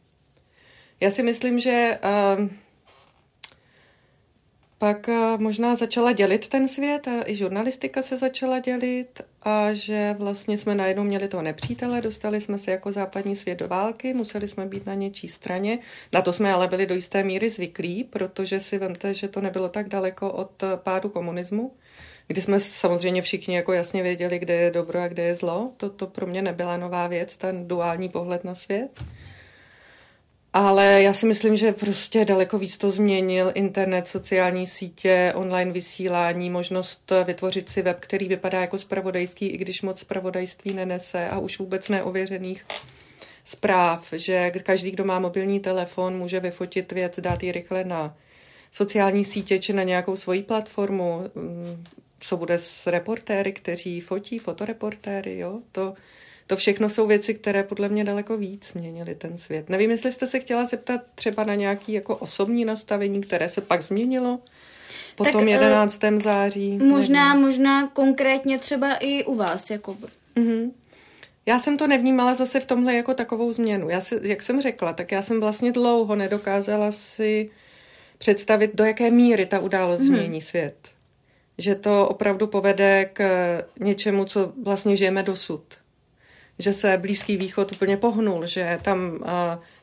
[1.03, 1.97] Já si myslím, že
[2.39, 2.47] uh,
[4.77, 10.15] pak uh, možná začala dělit ten svět a i žurnalistika se začala dělit a že
[10.19, 14.47] vlastně jsme najednou měli toho nepřítele, dostali jsme se jako západní svět do války, museli
[14.47, 15.79] jsme být na něčí straně.
[16.13, 19.69] Na to jsme ale byli do jisté míry zvyklí, protože si vemte, že to nebylo
[19.69, 21.71] tak daleko od pádu komunismu,
[22.27, 25.71] kdy jsme samozřejmě všichni jako jasně věděli, kde je dobro a kde je zlo.
[25.77, 29.03] To, to pro mě nebyla nová věc, ten duální pohled na svět.
[30.53, 36.49] Ale já si myslím, že prostě daleko víc to změnil internet, sociální sítě, online vysílání,
[36.49, 41.59] možnost vytvořit si web, který vypadá jako spravodajský, i když moc spravodajství nenese a už
[41.59, 42.65] vůbec neověřených
[43.45, 48.17] zpráv, že každý, kdo má mobilní telefon, může vyfotit věc, dát ji rychle na
[48.71, 51.21] sociální sítě či na nějakou svoji platformu.
[51.35, 51.83] Mm,
[52.19, 55.59] co bude s reportéry, kteří fotí, fotoreportéry, jo?
[55.71, 55.93] To,
[56.47, 59.69] to všechno jsou věci, které podle mě daleko víc změnily ten svět.
[59.69, 63.81] Nevím, jestli jste se chtěla zeptat třeba na nějaké jako osobní nastavení, které se pak
[63.81, 64.39] změnilo
[65.15, 66.03] po tak, tom 11.
[66.03, 66.77] Uh, září.
[66.77, 67.47] Možná, nevím.
[67.47, 69.97] možná konkrétně třeba i u vás, jako.
[70.35, 70.71] Mm-hmm.
[71.45, 73.89] Já jsem to nevnímala zase v tomhle jako takovou změnu.
[73.89, 77.49] Já si, jak jsem řekla, tak já jsem vlastně dlouho nedokázala si
[78.17, 80.05] představit, do jaké míry ta událost mm-hmm.
[80.05, 80.75] změní svět.
[81.57, 83.23] Že to opravdu povede k
[83.79, 85.63] něčemu, co vlastně žijeme dosud
[86.59, 89.19] že se Blízký východ úplně pohnul, že tam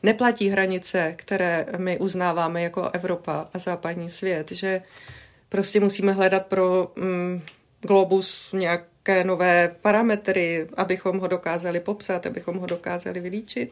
[0.03, 4.81] neplatí hranice, které my uznáváme jako Evropa a západní svět, že
[5.49, 7.41] prostě musíme hledat pro mm,
[7.81, 13.71] globus nějaké nové parametry, abychom ho dokázali popsat, abychom ho dokázali vylíčit.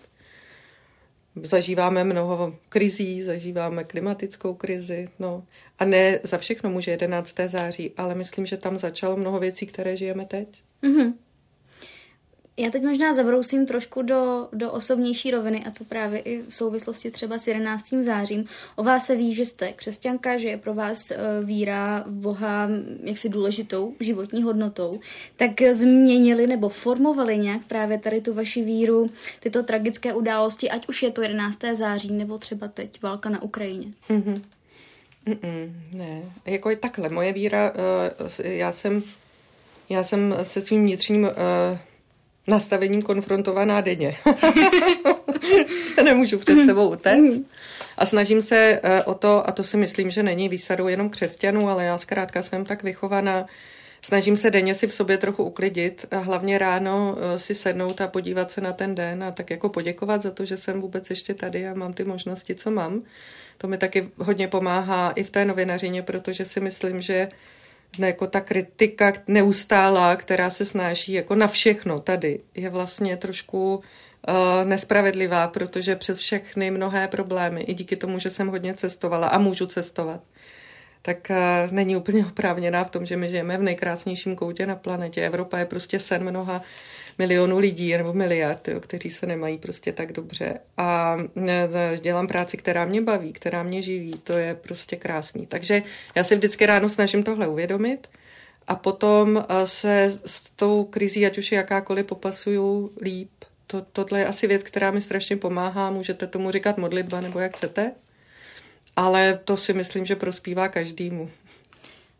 [1.43, 5.43] Zažíváme mnoho krizí, zažíváme klimatickou krizi, no.
[5.79, 7.35] A ne za všechno může 11.
[7.47, 10.47] září, ale myslím, že tam začalo mnoho věcí, které žijeme teď.
[10.83, 11.13] Mm-hmm.
[12.59, 17.11] Já teď možná zabrousím trošku do, do osobnější roviny a to právě i v souvislosti
[17.11, 17.89] třeba s 11.
[17.89, 18.45] zářím.
[18.75, 22.69] O vás se ví, že jste křesťanka, že je pro vás eh, víra v Boha
[23.03, 24.99] jaksi důležitou životní hodnotou.
[25.35, 29.07] Tak změnili nebo formovali nějak právě tady tu vaši víru,
[29.39, 31.59] tyto tragické události, ať už je to 11.
[31.73, 33.87] září nebo třeba teď válka na Ukrajině?
[34.09, 34.41] Mm-hmm.
[35.27, 37.09] Mm-mm, ne, jako je takhle.
[37.09, 39.03] Moje víra, uh, já jsem,
[39.89, 41.29] já jsem se svým vnitřním uh,
[42.49, 44.15] nastavením konfrontovaná denně.
[45.95, 47.41] se nemůžu před sebou utéct.
[47.97, 51.69] A snažím se eh, o to, a to si myslím, že není výsadou jenom křesťanů,
[51.69, 53.45] ale já zkrátka jsem tak vychovaná,
[54.01, 58.07] snažím se denně si v sobě trochu uklidit a hlavně ráno eh, si sednout a
[58.07, 61.33] podívat se na ten den a tak jako poděkovat za to, že jsem vůbec ještě
[61.33, 63.01] tady a mám ty možnosti, co mám.
[63.57, 67.29] To mi taky hodně pomáhá i v té novinařině, protože si myslím, že
[67.97, 73.83] jako ta kritika neustálá, která se snáší jako na všechno tady, je vlastně trošku uh,
[74.63, 79.65] nespravedlivá, protože přes všechny mnohé problémy, i díky tomu, že jsem hodně cestovala a můžu
[79.65, 80.21] cestovat,
[81.01, 85.21] tak uh, není úplně oprávněná v tom, že my žijeme v nejkrásnějším koutě na planetě.
[85.21, 86.61] Evropa je prostě sen mnoha
[87.19, 90.59] milionů lidí nebo miliard, jo, kteří se nemají prostě tak dobře.
[90.77, 95.45] A e, dělám práci, která mě baví, která mě živí, to je prostě krásný.
[95.47, 95.83] Takže
[96.15, 98.07] já se vždycky ráno snažím tohle uvědomit
[98.67, 103.31] a potom se s tou krizí, ať už je jakákoliv, popasuju líp.
[103.67, 105.91] To, tohle je asi věc, která mi strašně pomáhá.
[105.91, 107.91] Můžete tomu říkat modlitba nebo jak chcete,
[108.99, 111.29] ale to si myslím, že prospívá každému.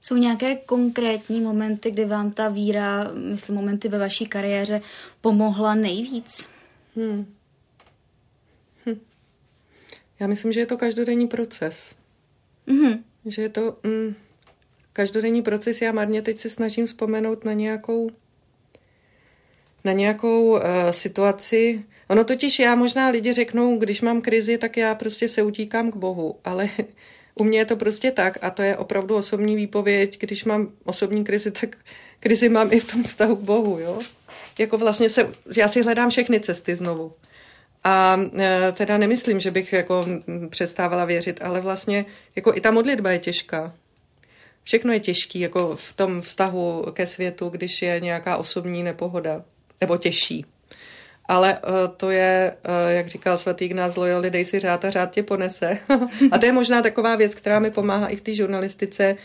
[0.02, 4.82] Jsou nějaké konkrétní momenty, kdy vám ta víra, myslím momenty ve vaší kariéře,
[5.22, 6.50] pomohla nejvíc?
[6.96, 7.34] Hmm.
[8.86, 9.00] Hm.
[10.20, 11.96] Já myslím, že je to každodenní proces.
[12.68, 13.04] Mm-hmm.
[13.26, 14.16] Že je to mm,
[14.94, 15.82] každodenní proces.
[15.82, 18.10] Já marně teď se snažím vzpomenout na nějakou
[19.84, 20.62] na nějakou uh,
[20.92, 21.84] situaci.
[22.08, 25.96] Ono totiž já možná lidi řeknou, když mám krizi, tak já prostě se utíkám k
[25.96, 26.70] Bohu, ale
[27.36, 30.20] u mě je to prostě tak a to je opravdu osobní výpověď.
[30.20, 31.78] Když mám osobní krizi, tak
[32.20, 34.00] krizi mám i v tom vztahu k Bohu, jo.
[34.60, 37.14] Jako vlastně se, já si hledám všechny cesty znovu.
[37.84, 40.06] A e, teda nemyslím, že bych jako
[40.50, 43.74] přestávala věřit, ale vlastně jako i ta modlitba je těžká.
[44.64, 49.44] Všechno je těžký, jako v tom vztahu ke světu, když je nějaká osobní nepohoda,
[49.82, 50.46] nebo těžší.
[51.28, 55.12] ale uh, to je, uh, jak říkal svatý Ignác Loyoli, dej si řád a řád
[55.12, 55.78] tě ponese.
[56.32, 59.16] a to je možná taková věc, která mi pomáhá i v té žurnalistice,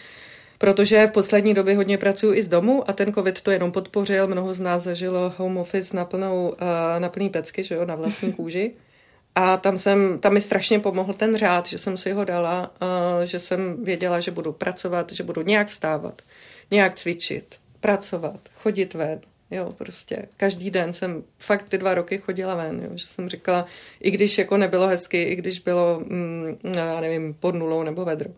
[0.58, 4.26] protože v poslední době hodně pracuji i z domu a ten covid to jenom podpořil.
[4.26, 6.56] Mnoho z nás zažilo home office na, plnou, uh,
[6.98, 8.72] na plný pecky, že jo, na vlastní kůži.
[9.34, 13.24] A tam, jsem, tam mi strašně pomohl ten řád, že jsem si ho dala, uh,
[13.24, 16.22] že jsem věděla, že budu pracovat, že budu nějak vstávat,
[16.70, 19.20] nějak cvičit, pracovat, chodit ven.
[19.50, 23.66] Jo, prostě každý den jsem fakt ty dva roky chodila ven, jo, že jsem říkala,
[24.00, 28.30] i když jako nebylo hezky, i když bylo, mm, já nevím, pod nulou nebo vedro,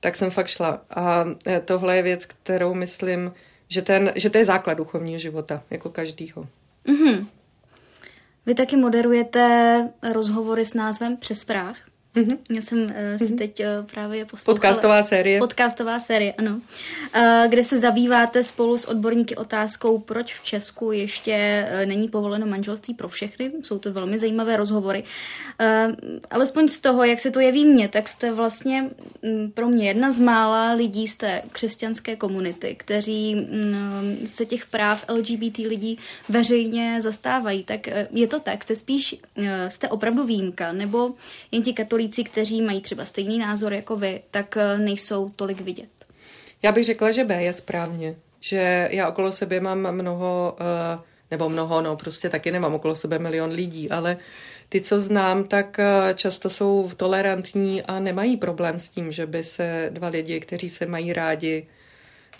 [0.00, 0.82] tak jsem fakt šla.
[0.90, 3.32] A e, tohle je věc, kterou myslím,
[3.68, 6.46] že, ten, že to je základ duchovního života, jako každýho.
[6.86, 7.26] Mm-hmm.
[8.46, 11.76] Vy taky moderujete rozhovory s názvem Přes práh.
[12.14, 12.38] Mm-hmm.
[12.50, 13.38] Já jsem uh, si mm-hmm.
[13.38, 14.54] teď uh, právě poslouchala.
[14.54, 15.38] Podcastová série.
[15.38, 16.60] Podcastová série, ano.
[17.16, 22.46] Uh, kde se zabýváte spolu s odborníky otázkou, proč v Česku ještě uh, není povoleno
[22.46, 23.52] manželství pro všechny.
[23.62, 25.04] Jsou to velmi zajímavé rozhovory.
[25.60, 25.94] Uh,
[26.30, 28.90] alespoň z toho, jak se to jeví mně, tak jste vlastně
[29.22, 34.66] um, pro mě jedna z mála lidí z té křesťanské komunity, kteří um, se těch
[34.66, 35.98] práv LGBT lidí
[36.28, 37.64] veřejně zastávají.
[37.64, 38.64] Tak uh, je to tak?
[38.64, 41.14] Jste spíš, uh, jste opravdu výjimka, nebo
[41.52, 45.60] jen ti katolíci katolíci, kteří mají třeba stejný názor jako vy, tak eh, nejsou tolik
[45.60, 45.88] vidět?
[46.62, 48.16] Já bych řekla, že B je správně.
[48.40, 50.98] Že já okolo sebe mám mnoho, eh,
[51.30, 54.16] nebo mnoho, no prostě taky nemám okolo sebe milion lidí, ale
[54.68, 59.44] ty, co znám, tak eh, často jsou tolerantní a nemají problém s tím, že by
[59.44, 61.66] se dva lidi, kteří se mají rádi,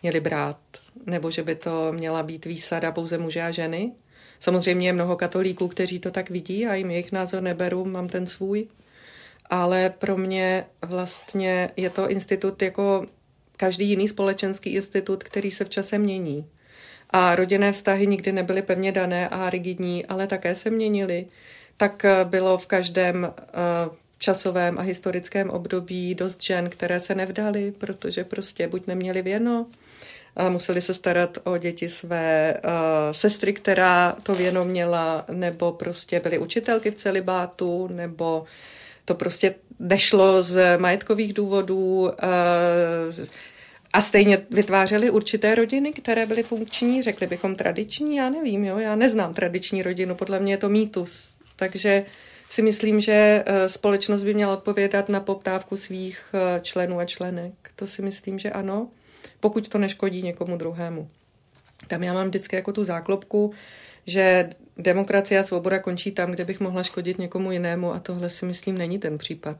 [0.03, 0.59] měli brát,
[1.07, 3.93] nebo že by to měla být výsada pouze muže a ženy.
[4.41, 8.27] Samozřejmě je mnoho katolíků, kteří to tak vidí a jim jejich názor neberu, mám ten
[8.27, 8.69] svůj
[9.51, 13.07] ale pro mě vlastně je to institut jako
[13.57, 16.47] každý jiný společenský institut, který se v čase mění.
[17.11, 21.27] A rodinné vztahy nikdy nebyly pevně dané a rigidní, ale také se měnily.
[21.77, 23.51] Tak eh, bylo v každém eh,
[24.19, 29.67] časovém a historickém období dost žen, které se nevdaly, protože prostě buď neměli věno,
[30.37, 32.71] a museli se starat o děti své uh,
[33.13, 38.45] sestry, která to věno měla, nebo prostě byly učitelky v celibátu, nebo
[39.05, 43.27] to prostě nešlo z majetkových důvodů eh,
[43.93, 48.97] a stejně vytvářely určité rodiny, které byly funkční, řekli bychom tradiční, já nevím, jo, já
[48.97, 51.35] neznám tradiční rodinu, podle mě je to mýtus.
[51.57, 52.05] Takže
[52.51, 57.53] si myslím, že eh, společnost by měla odpovědat na poptávku svých eh, členů a členek.
[57.77, 58.89] To si myslím, že ano,
[59.41, 61.09] pokud to neškodí někomu druhému.
[61.87, 63.53] Tam já mám vždycky jako tu záklopku,
[64.07, 68.47] že demokracie a svoboda končí tam, kde bych mohla škodit někomu jinému a tohle si
[68.47, 69.57] myslím není ten případ.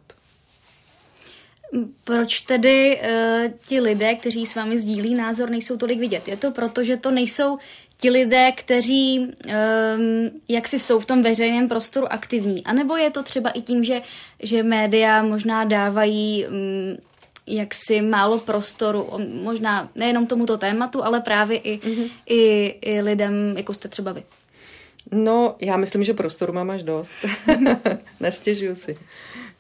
[2.05, 6.29] Proč tedy uh, ti lidé, kteří s vámi sdílí názor, nejsou tolik vidět?
[6.29, 7.59] Je to proto, že to nejsou
[8.01, 12.65] ti lidé, kteří um, jak si jsou v tom veřejném prostoru aktivní?
[12.65, 14.03] A nebo je to třeba i tím, že,
[14.43, 16.97] že média možná dávají um,
[17.47, 19.11] jaksi málo prostoru,
[19.43, 22.11] možná nejenom tomuto tématu, ale právě i, mm-hmm.
[22.27, 24.23] i, i lidem, jako jste třeba vy?
[25.13, 27.15] No, já myslím, že prostoru mám až dost.
[28.21, 28.97] Nestěžuju si.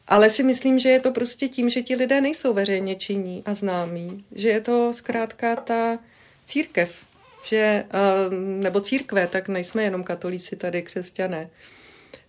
[0.09, 3.55] Ale si myslím, že je to prostě tím, že ti lidé nejsou veřejně činní a
[3.55, 4.25] známí.
[4.35, 5.99] Že je to zkrátka ta
[6.47, 7.05] církev.
[7.45, 11.51] Že, eh, nebo církve, tak nejsme jenom katolíci tady, křesťané.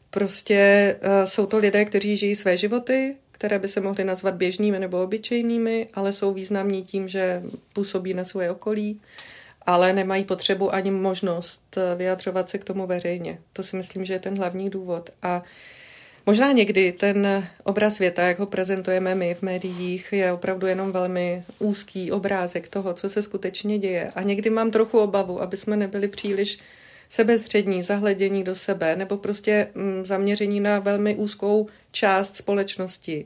[0.10, 0.56] Prostě
[1.02, 5.04] eh, jsou to lidé, kteří žijí své životy, které by se mohly nazvat běžnými nebo
[5.04, 9.02] obyčejnými, ale jsou významní tím, že působí na svoje okolí,
[9.66, 13.40] ale nemají potřebu ani možnost eh, vyjadřovat se k tomu veřejně.
[13.54, 15.10] To si myslím, že je ten hlavní důvod.
[15.22, 15.44] A
[16.26, 21.44] možná někdy ten obraz světa, jak ho prezentujeme my v médiích, je opravdu jenom velmi
[21.60, 24.12] úzký obrázek toho, co se skutečně děje.
[24.16, 26.60] A někdy mám trochu obavu, aby jsme nebyli příliš
[27.10, 33.26] sebezřední, zahledění do sebe, nebo prostě mm, zaměření na velmi úzkou část společnosti,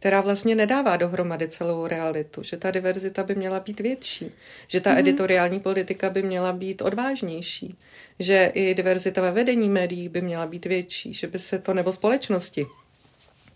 [0.00, 4.30] která vlastně nedává dohromady celou realitu, že ta diverzita by měla být větší,
[4.68, 4.98] že ta mm-hmm.
[4.98, 7.76] editoriální politika by měla být odvážnější,
[8.18, 11.92] že i diverzita ve vedení médií by měla být větší, že by se to, nebo
[11.92, 12.66] společnosti.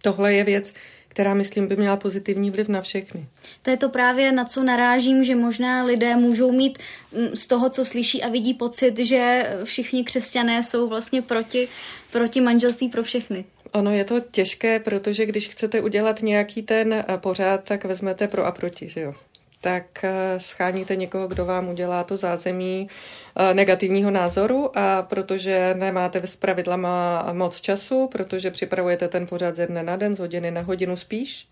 [0.02, 0.74] Tohle je věc,
[1.08, 3.26] která, myslím, by měla pozitivní vliv na všechny.
[3.62, 6.78] To je to právě, na co narážím, že možná lidé můžou mít
[7.12, 11.68] mm, z toho, co slyší a vidí pocit, že všichni křesťané jsou vlastně proti,
[12.10, 13.44] proti manželství pro všechny.
[13.74, 18.46] Ono je to těžké, protože když chcete udělat nějaký ten eh, pořád, tak vezmete pro
[18.46, 19.14] a proti, že jo?
[19.60, 22.88] tak eh, scháníte někoho, kdo vám udělá to zázemí
[23.36, 26.76] eh, negativního názoru a protože nemáte z pravidla
[27.32, 31.48] moc času, protože připravujete ten pořád ze dne na den, z hodiny na hodinu spíš,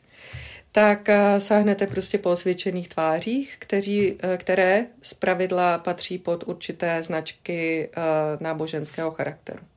[0.73, 1.09] tak
[1.39, 7.89] sáhnete prostě po osvědčených tvářích, kteří, které z pravidla patří pod určité značky
[8.41, 9.72] náboženského charakteru.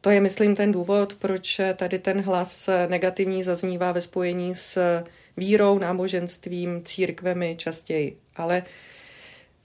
[0.00, 5.02] To je, myslím, ten důvod, proč tady ten hlas negativní zaznívá ve spojení s
[5.36, 8.16] vírou, náboženstvím, církvemi častěji.
[8.36, 8.62] Ale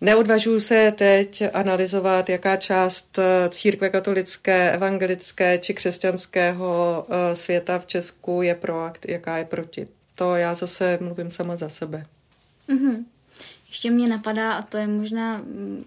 [0.04, 3.20] Neodvažuji se teď analyzovat, jaká část
[3.50, 9.88] církve katolické, evangelické či křesťanského eh, světa v Česku je pro a jaká je proti.
[10.16, 12.06] To já zase mluvím sama za sebe.
[12.70, 13.06] Mm-hmm.
[13.68, 15.86] Ještě mě napadá, a to je možná mm,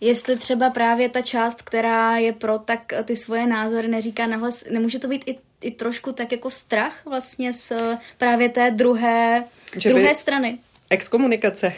[0.00, 4.98] jestli třeba právě ta část, která je pro, tak ty svoje názory neříká nahlas, nemůže
[4.98, 7.72] to být i, i trošku tak jako strach vlastně z
[8.18, 9.44] právě té druhé,
[9.76, 10.58] Že druhé strany.
[10.90, 11.72] Exkomunikace.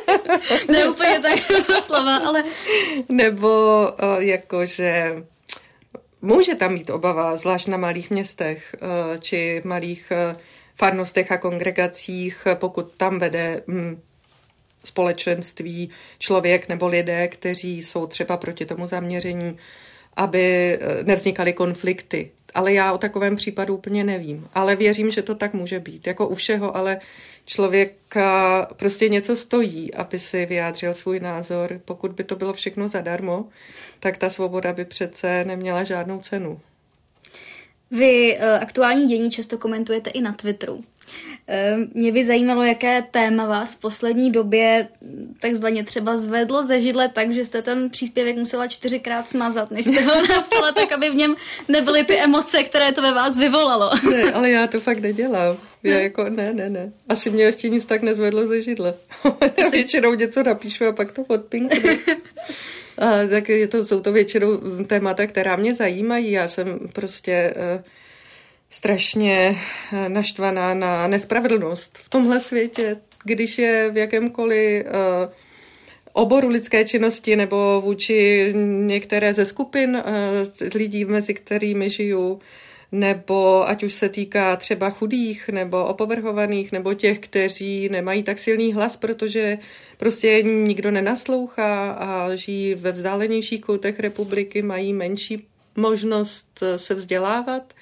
[0.68, 1.38] ne úplně tak
[1.84, 2.44] slova, ale...
[3.08, 3.88] Nebo
[4.18, 5.24] jakože
[6.22, 8.76] může tam mít obava, zvlášť na malých městech
[9.20, 10.12] či malých
[10.76, 14.00] farnostech a kongregacích, pokud tam vede hm,
[14.84, 19.56] společenství, člověk nebo lidé, kteří jsou třeba proti tomu zaměření,
[20.16, 22.30] aby eh, nevznikaly konflikty.
[22.54, 24.48] Ale já o takovém případu úplně nevím.
[24.54, 26.06] Ale věřím, že to tak může být.
[26.06, 27.00] Jako u všeho, ale
[27.44, 27.94] člověk
[28.76, 31.80] prostě něco stojí, aby si vyjádřil svůj názor.
[31.84, 33.44] Pokud by to bylo všechno zadarmo,
[34.00, 36.60] tak ta svoboda by přece neměla žádnou cenu.
[37.90, 40.84] Vy eh, aktuální dění často komentujete i na Twitteru.
[41.52, 44.88] Eh, mě by zajímalo, jaké téma vás v poslední době
[45.40, 50.00] takzvaně třeba zvedlo ze židle tak, že jste ten příspěvek musela čtyřikrát smazat, než jste
[50.00, 51.36] ho napsala, tak aby v něm
[51.68, 53.90] nebyly ty emoce, které to ve vás vyvolalo.
[54.10, 55.56] Ne, ale já to fakt nedělám.
[55.82, 56.02] Já ne?
[56.02, 56.92] jako ne, ne, ne.
[57.08, 58.94] Asi mě ještě nic tak nezvedlo ze židle.
[59.72, 61.90] Většinou něco napíšu a pak to odpinknu.
[62.98, 66.30] A tak je to, jsou to většinou témata, která mě zajímají.
[66.30, 67.82] Já jsem prostě uh,
[68.70, 69.56] strašně
[69.92, 74.90] uh, naštvaná na nespravedlnost v tomhle světě, když je v jakémkoliv uh,
[76.12, 78.52] oboru lidské činnosti nebo vůči
[78.86, 82.40] některé ze skupin uh, lidí, mezi kterými žiju,
[82.92, 88.72] nebo ať už se týká třeba chudých nebo opovrhovaných, nebo těch, kteří nemají tak silný
[88.74, 89.58] hlas, protože
[89.96, 95.46] prostě nikdo nenaslouchá a žijí ve vzdálenějších koutech republiky, mají menší
[95.76, 97.74] možnost se vzdělávat.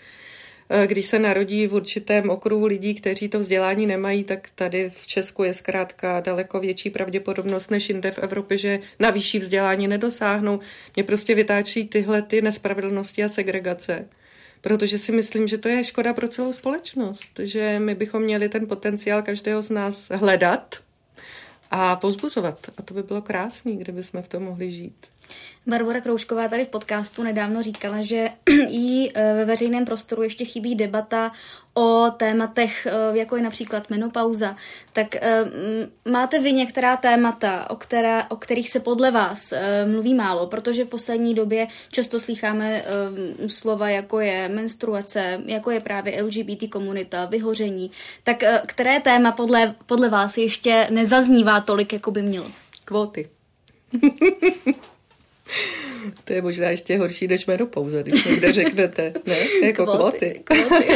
[0.87, 5.45] Když se narodí v určitém okruhu lidí, kteří to vzdělání nemají, tak tady v Česku
[5.45, 10.61] je zkrátka daleko větší pravděpodobnost než jinde v Evropě, že na vyšší vzdělání nedosáhnou.
[10.97, 14.09] Mě prostě vytáčí tyhle ty nespravedlnosti a segregace
[14.61, 18.66] protože si myslím, že to je škoda pro celou společnost, že my bychom měli ten
[18.66, 20.77] potenciál každého z nás hledat
[21.71, 22.66] a pozbuzovat.
[22.77, 25.07] A to by bylo krásný, kdyby jsme v tom mohli žít.
[25.68, 28.29] Barbara Kroušková tady v podcastu nedávno říkala, že
[28.68, 31.33] jí e, ve veřejném prostoru ještě chybí debata
[31.74, 34.57] o tématech, e, jako je například menopauza.
[34.93, 35.45] Tak e,
[36.05, 39.55] máte vy některá témata, o, která, o kterých se podle vás
[39.87, 42.85] mluví málo, protože v poslední době často slycháme
[43.47, 47.91] slova, jako je menstruace, jako je právě LGBT komunita, vyhoření.
[48.24, 52.47] Tak které téma podle, podle vás ještě nezaznívá tolik, jako by mělo?
[52.85, 53.29] Kvóty.
[56.24, 59.36] To je možná ještě horší než menopauza, když někde řeknete, ne?
[59.62, 60.40] Jako kvóty.
[60.44, 60.86] kvóty.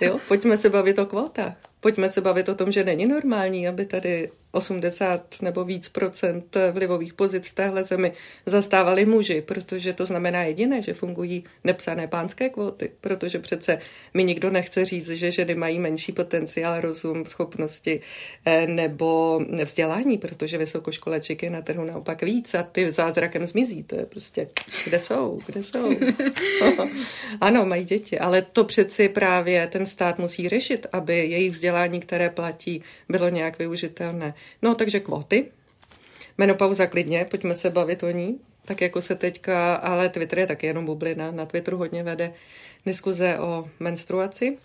[0.00, 1.56] jo, pojďme se bavit o kvótách.
[1.80, 7.14] Pojďme se bavit o tom, že není normální, aby tady 80 nebo víc procent vlivových
[7.14, 8.12] pozic v téhle zemi
[8.46, 13.78] zastávali muži, protože to znamená jediné, že fungují nepsané pánské kvóty, protože přece
[14.14, 18.00] mi nikdo nechce říct, že ženy mají menší potenciál, rozum, schopnosti
[18.44, 23.82] eh, nebo vzdělání, protože vysokoškolaček je na trhu naopak víc a ty zázrakem zmizí.
[23.82, 24.48] To je prostě,
[24.84, 25.90] kde jsou, kde jsou.
[27.40, 32.30] ano, mají děti, ale to přeci právě ten stát musí řešit, aby jejich vzdělání, které
[32.30, 34.34] platí, bylo nějak využitelné.
[34.62, 35.50] No, takže kvóty.
[36.38, 38.40] Menopauza klidně, pojďme se bavit o ní.
[38.64, 41.30] Tak jako se teďka, ale Twitter je taky jenom bublina.
[41.30, 42.32] Na Twitteru hodně vede
[42.86, 44.58] diskuze o menstruaci.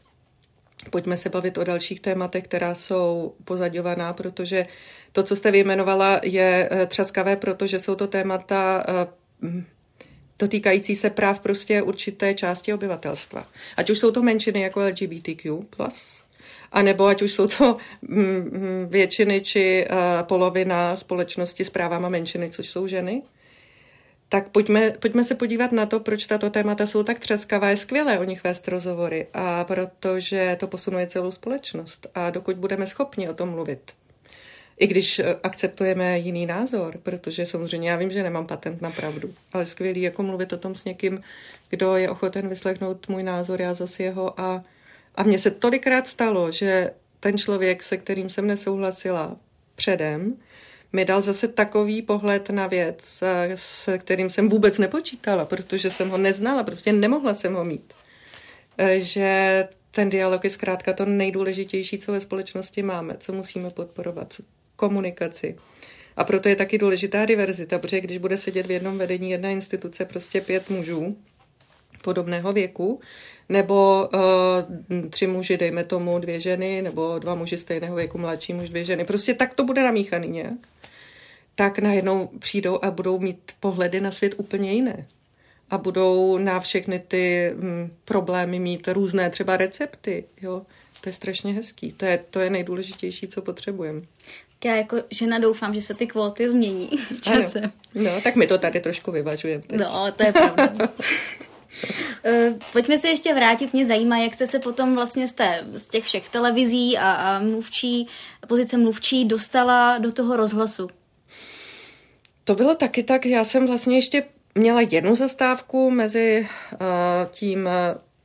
[0.89, 4.65] Pojďme se bavit o dalších tématech, která jsou pozadňovaná, protože
[5.11, 9.63] to, co jste vyjmenovala, je eh, třaskavé, protože jsou to témata eh,
[10.39, 13.47] dotýkající se práv prostě určité části obyvatelstva.
[13.77, 15.65] Ať už jsou to menšiny jako LGBTQ+,
[16.73, 19.97] a nebo ať už jsou to mm, mm, většiny či uh,
[20.27, 23.21] polovina společnosti s právama menšiny, což jsou ženy,
[24.29, 27.69] tak pojďme, pojďme se podívat na to, proč tato témata jsou tak třeskavá.
[27.69, 32.07] Je skvělé o nich vést rozhovory a protože to posunuje celou společnost.
[32.15, 33.91] A dokud budeme schopni o tom mluvit,
[34.77, 39.33] i když eh, akceptujeme jiný názor, protože samozřejmě já vím, že nemám patent na pravdu,
[39.53, 41.21] ale skvělý jako mluvit o tom s někým,
[41.69, 44.63] kdo je ochoten vyslechnout můj názor, já zase jeho a
[45.15, 49.37] a mně se tolikrát stalo, že ten člověk, se kterým jsem nesouhlasila
[49.75, 50.35] předem,
[50.93, 56.09] mi dal zase takový pohled na věc, eh, s kterým jsem vůbec nepočítala, protože jsem
[56.09, 57.93] ho neznala, prostě nemohla jsem ho mít.
[58.77, 64.33] Eh, že ten dialog je zkrátka to nejdůležitější, co ve společnosti máme, co musíme podporovat,
[64.75, 65.57] komunikaci.
[66.17, 70.05] A proto je taky důležitá diverzita, protože když bude sedět v jednom vedení jedna instituce
[70.05, 71.17] prostě pět mužů
[72.03, 72.99] podobného věku,
[73.49, 78.69] nebo uh, tři muži, dejme tomu dvě ženy, nebo dva muži stejného věku, mladší muž,
[78.69, 80.67] dvě ženy, prostě tak to bude namíchaný nějak,
[81.55, 85.05] tak najednou přijdou a budou mít pohledy na svět úplně jiné
[85.69, 90.25] a budou na všechny ty mm, problémy mít různé třeba recepty.
[90.41, 90.61] Jo?
[91.01, 91.91] To je strašně hezký.
[91.91, 94.01] To je, to je nejdůležitější, co potřebujeme.
[94.65, 96.89] Já jako žena doufám, že se ty kvóty změní
[97.21, 97.63] časem.
[97.63, 97.73] Ano.
[97.95, 99.63] No, tak my to tady trošku vyvažujeme.
[99.67, 99.79] Teď.
[99.79, 100.73] No, to je pravda.
[102.25, 105.87] Eh, pojďme se ještě vrátit, mě zajímá, jak jste se potom vlastně z, té, z
[105.89, 108.07] těch všech televizí a, a mluvčí,
[108.47, 110.89] pozice mluvčí dostala do toho rozhlasu.
[112.43, 114.23] To bylo taky tak, já jsem vlastně ještě
[114.55, 116.77] měla jednu zastávku mezi uh,
[117.31, 117.71] tím uh,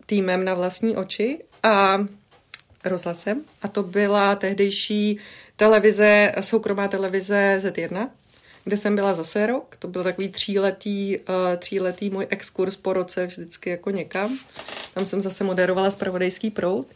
[0.07, 2.07] týmem na vlastní oči a
[2.85, 3.43] rozhlasem.
[3.63, 5.19] A to byla tehdejší
[5.57, 8.09] televize, soukromá televize Z1,
[8.69, 9.77] kde jsem byla zase rok.
[9.79, 14.39] To byl takový tříletý, uh, tříletý můj exkurs po roce vždycky jako někam.
[14.95, 16.87] Tam jsem zase moderovala spravodajský proud.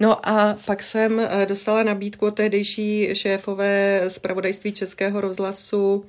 [0.00, 6.04] No a pak jsem dostala nabídku od tehdejší šéfové zpravodajství Českého rozhlasu,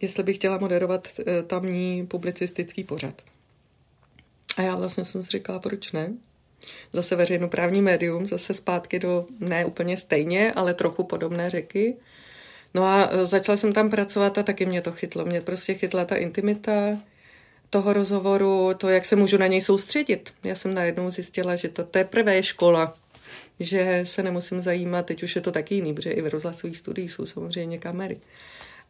[0.00, 3.22] jestli bych chtěla moderovat eh, tamní publicistický pořad.
[4.56, 6.12] A já vlastně jsem si říkala, proč ne?
[6.92, 11.96] Zase veřejnoprávní médium, zase zpátky do ne úplně stejně, ale trochu podobné řeky.
[12.76, 15.24] No a eh, začala jsem tam pracovat a taky mě to chytlo.
[15.24, 16.72] Mě prostě chytla ta intimita
[17.70, 20.32] toho rozhovoru, to, jak se můžu na něj soustředit.
[20.44, 22.94] Já jsem najednou zjistila, že to teprve je škola,
[23.60, 27.12] že se nemusím zajímat, teď už je to taky jiný, protože i v rozhlasových studiích
[27.12, 28.20] jsou samozřejmě kamery.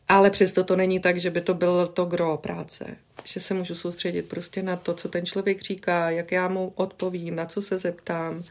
[0.08, 2.96] Ale přesto to není tak, že by to bylo to gro práce.
[3.24, 7.36] Že se můžu soustředit prostě na to, co ten člověk říká, jak já mu odpovím,
[7.36, 8.44] na co se zeptám.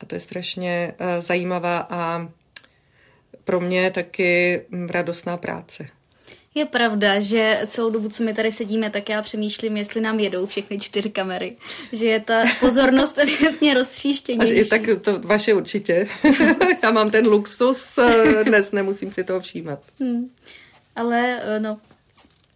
[0.00, 2.28] A to je strašně uh, zajímavá a
[3.44, 5.86] pro mě taky radostná práce.
[6.56, 10.46] Je pravda, že celou dobu, co my tady sedíme, tak já přemýšlím, jestli nám jedou
[10.46, 11.56] všechny čtyři kamery.
[11.92, 14.68] Že je ta pozornost evidentně roztříštěnější.
[14.68, 16.06] Tak to vaše určitě.
[16.82, 19.80] já mám ten luxus, eh, dnes nemusím si toho všímat.
[20.00, 20.30] Hmm
[20.96, 21.80] ale eh, no,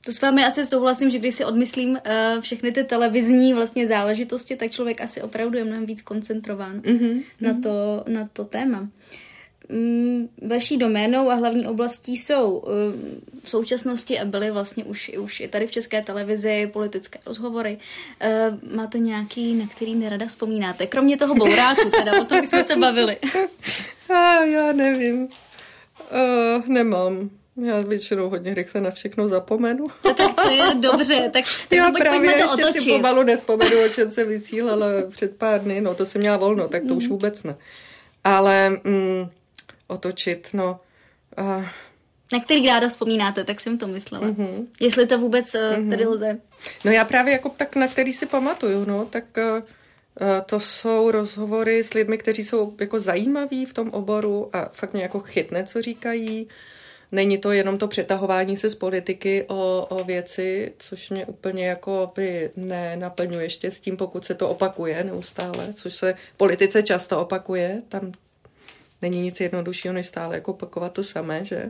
[0.04, 4.56] to s vámi asi souhlasím, že když si odmyslím uh, všechny ty televizní vlastně záležitosti,
[4.56, 7.22] tak člověk asi opravdu je mnohem víc koncentrován mm-hmm.
[7.40, 8.80] na, to, na to téma.
[8.80, 8.90] Mm,
[10.48, 12.72] vaší doménou a hlavní oblastí jsou uh,
[13.44, 17.78] v současnosti a byly vlastně už, už i tady v České televizi politické rozhovory.
[18.24, 20.86] Uh, máte nějaký, na který nerada vzpomínáte?
[20.86, 23.16] Kromě toho bouráku, teda o tom jsme se bavili.
[24.14, 25.28] a já nevím.
[26.12, 27.30] Uh, nemám.
[27.64, 29.86] Já většinou hodně rychle na všechno zapomenu.
[30.04, 32.82] No, tak to je dobře, tak, tak Já právě to ještě otočit.
[32.82, 36.68] si pomalu nespomenu, o čem se vysílala před pár dny, no to jsem měla volno,
[36.68, 36.96] tak to mm.
[36.96, 37.56] už vůbec ne.
[38.24, 39.28] Ale mm,
[39.88, 40.80] otočit, no...
[41.38, 41.64] Uh,
[42.32, 44.26] na který ráda vzpomínáte, tak jsem to myslela.
[44.26, 44.66] Mm-hmm.
[44.80, 45.90] Jestli to vůbec mm-hmm.
[45.90, 46.38] tady lze.
[46.84, 49.62] No já právě jako tak, na který si pamatuju, no, tak uh,
[50.46, 55.02] to jsou rozhovory s lidmi, kteří jsou jako zajímaví v tom oboru a fakt mě
[55.02, 56.44] jako chytne, co říkají.
[56.44, 56.52] Uh,
[57.12, 62.12] Není to jenom to přetahování se z politiky o, o věci, což mě úplně jako
[62.14, 67.82] by nenaplňuje štěstím, pokud se to opakuje neustále, což se politice často opakuje.
[67.88, 68.12] Tam
[69.02, 71.64] není nic jednoduššího, než stále jako opakovat to samé, že?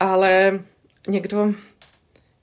[0.00, 0.60] Ale
[1.08, 1.54] někdo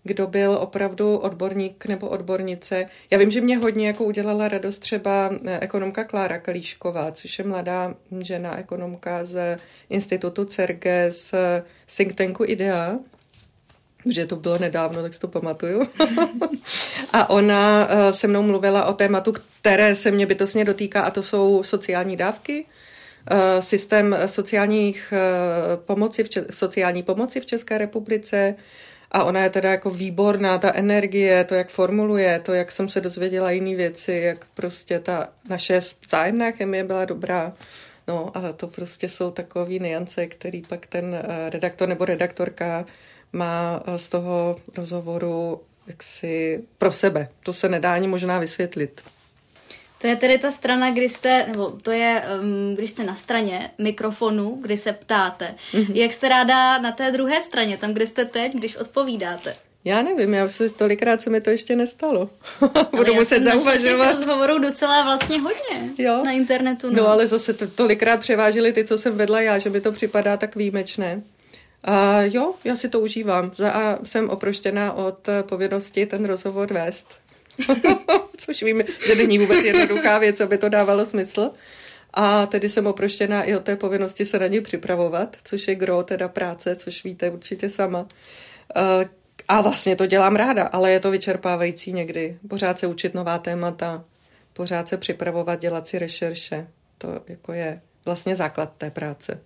[0.06, 2.86] kdo byl opravdu odborník nebo odbornice.
[3.12, 7.46] Já vím, že mě hodně jako udělala radost třeba eh, ekonomka Klára Kalíšková, což je
[7.46, 9.56] mladá žena ekonomka z
[9.90, 11.34] institutu CERGE z
[11.98, 13.00] think tanku IDEA,
[14.06, 15.82] že to bylo nedávno, tak si to pamatuju.
[17.14, 21.24] a ona eh, se mnou mluvila o tématu, které se mě bytostně dotýká, a to
[21.24, 22.66] jsou sociální dávky,
[23.60, 25.14] systém sociálních
[25.76, 28.56] pomoci v sociální pomoci v České republice,
[29.12, 33.02] a ona je teda jako výborná, ta energie, to, jak formuluje, to, jak jsem se
[33.02, 37.54] dozvěděla jiné věci, jak prostě ta naše vzájemná chemie byla dobrá.
[38.08, 42.86] No a to prostě jsou takové niance, který pak ten eh, redaktor nebo redaktorka
[43.34, 47.30] má eh, z toho rozhovoru jaksi pro sebe.
[47.44, 49.02] To se nedá ani možná vysvětlit.
[50.02, 53.72] To je tedy ta strana, kdy jste, nebo to je, um, když jste na straně
[53.78, 55.56] mikrofonu, kdy se ptáte.
[55.74, 55.96] Mm-hmm.
[55.96, 59.56] Jak jste ráda na té druhé straně, tam, kde jste teď, když odpovídáte?
[59.86, 62.30] Já nevím, já se tolikrát se mi to ještě nestalo.
[62.92, 64.06] Budu ale muset zauvažovat.
[64.06, 66.24] Já rozhovorů docela vlastně hodně jo?
[66.26, 66.90] na internetu.
[66.90, 66.96] No.
[66.96, 70.38] no ale zase to, tolikrát převážili ty, co jsem vedla já, že mi to připadá
[70.38, 71.22] tak výjimečné.
[71.84, 73.52] A jo, já si to užívám.
[73.56, 77.08] Za a jsem oproštěná od povinnosti ten rozhovor vést.
[78.38, 81.52] Což vím, že není vůbec jednoduchá věc, aby to dávalo smysl.
[82.14, 86.04] A tedy jsem oproštěná i od té povinnosti se na ně připravovat, což je gro
[86.04, 88.08] teda práce, což víte určitě sama.
[89.48, 92.38] A vlastně to dělám ráda, ale je to vyčerpávající někdy.
[92.50, 94.06] Pořád se učit nová témata,
[94.54, 96.68] pořád se připravovat, dělat si rešerše.
[96.98, 99.42] To jako je vlastně základ té práce.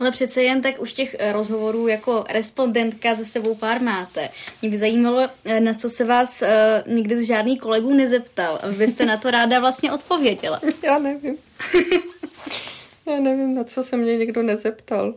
[0.00, 4.28] Ale přece jen tak už těch eh, rozhovorů jako respondentka za sebou pár máte.
[4.62, 8.58] Mě by zajímalo, eh, na co se vás uh, nikdy z žádný kolegů nezeptal.
[8.70, 10.60] Vy jste na to ráda vlastně odpověděla.
[10.82, 11.36] Já nevím.
[13.06, 15.14] Já nevím, na co se mě někdo nezeptal.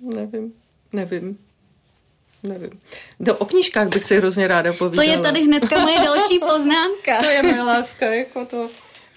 [0.00, 0.52] Nevím.
[0.92, 1.38] Nevím.
[2.42, 2.80] Nevím.
[3.20, 5.06] Do, o knížkách bych si hrozně ráda povídala.
[5.06, 7.22] To je tady hnedka moje další poznámka.
[7.22, 8.70] to je moje láska, jako to.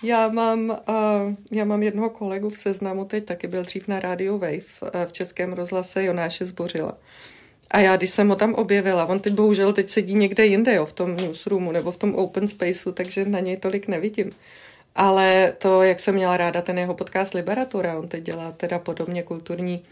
[0.03, 4.37] Já mám, uh, já mám jednoho kolegu v seznamu, teď taky byl dřív na Radio
[4.37, 6.97] Wave uh, v Českém rozhlase Jonáše Zbořila.
[7.71, 10.85] A já, když jsem ho tam objevila, on teď bohužel teď sedí někde jinde, jo,
[10.85, 14.29] v tom newsroomu nebo v tom open spaceu, takže na něj tolik nevidím.
[14.95, 19.23] Ale to, jak jsem měla ráda ten jeho podcast Liberatura, on teď dělá teda podobně
[19.23, 19.83] kulturní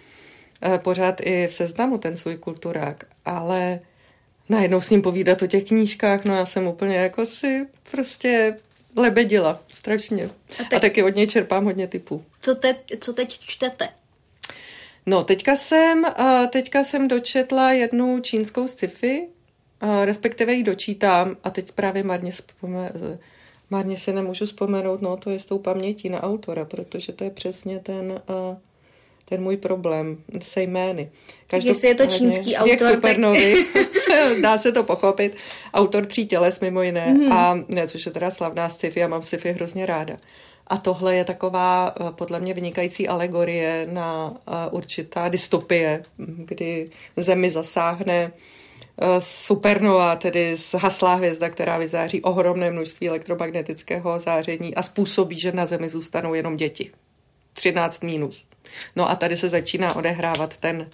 [0.68, 3.80] uh, pořád i v seznamu ten svůj kulturák, ale
[4.50, 8.56] najednou s ním povídat o těch knížkách, no já jsem úplně jako si prostě
[8.96, 10.26] lebedila strašně.
[10.26, 12.26] A, teď, a taky od něj čerpám hodně typů.
[12.42, 13.90] Co, te, co teď čtete?
[15.06, 16.06] No, teďka jsem,
[16.50, 19.28] teďka jsem dočetla jednu čínskou sci-fi,
[20.04, 22.92] respektive ji dočítám a teď právě marně, vzpome,
[23.70, 27.30] marně si nemůžu vzpomenout, no to je s tou pamětí na autora, protože to je
[27.30, 28.22] přesně ten
[29.26, 31.12] ten můj problém se jmény.
[31.48, 31.70] Každop...
[31.70, 33.88] Jestli je to čínský autor, Věk supernovy, tak...
[34.42, 35.38] dá se to pochopit.
[35.74, 37.32] Autor tří těles mimo jiné, mm.
[37.32, 40.18] a ne, což je teda slavná sci-fi, já mám sci-fi hrozně ráda.
[40.68, 47.50] A tohle je taková eh, podle mě vynikající alegorie na eh, určitá dystopie, kdy zemi
[47.50, 55.52] zasáhne eh, supernova, tedy haslá hvězda, která vyzáří ohromné množství elektromagnetického záření a způsobí, že
[55.52, 56.92] na zemi zůstanou jenom děti.
[57.54, 58.48] 13 minus.
[58.96, 60.88] No a tady se začíná odehrávat ten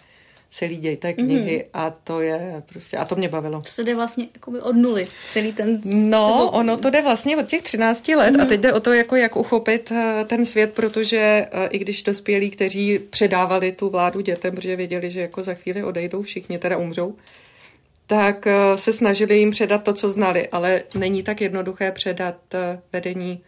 [0.49, 1.69] celý děj té knihy mm-hmm.
[1.73, 3.61] a to je prostě, a to mě bavilo.
[3.61, 5.81] To se jde vlastně jakoby od nuly, celý ten...
[5.85, 6.51] No, nebo...
[6.51, 8.41] ono to jde vlastně od těch 13 let mm-hmm.
[8.41, 12.03] a teď jde o to, jako jak uchopit eh, ten svět, protože eh, i když
[12.03, 16.77] dospělí, kteří předávali tu vládu dětem, protože věděli, že jako za chvíli odejdou, všichni teda
[16.77, 17.15] umřou,
[18.07, 22.35] tak eh, se snažili jim předat to, co znali, ale není tak jednoduché předat
[22.93, 23.41] vedení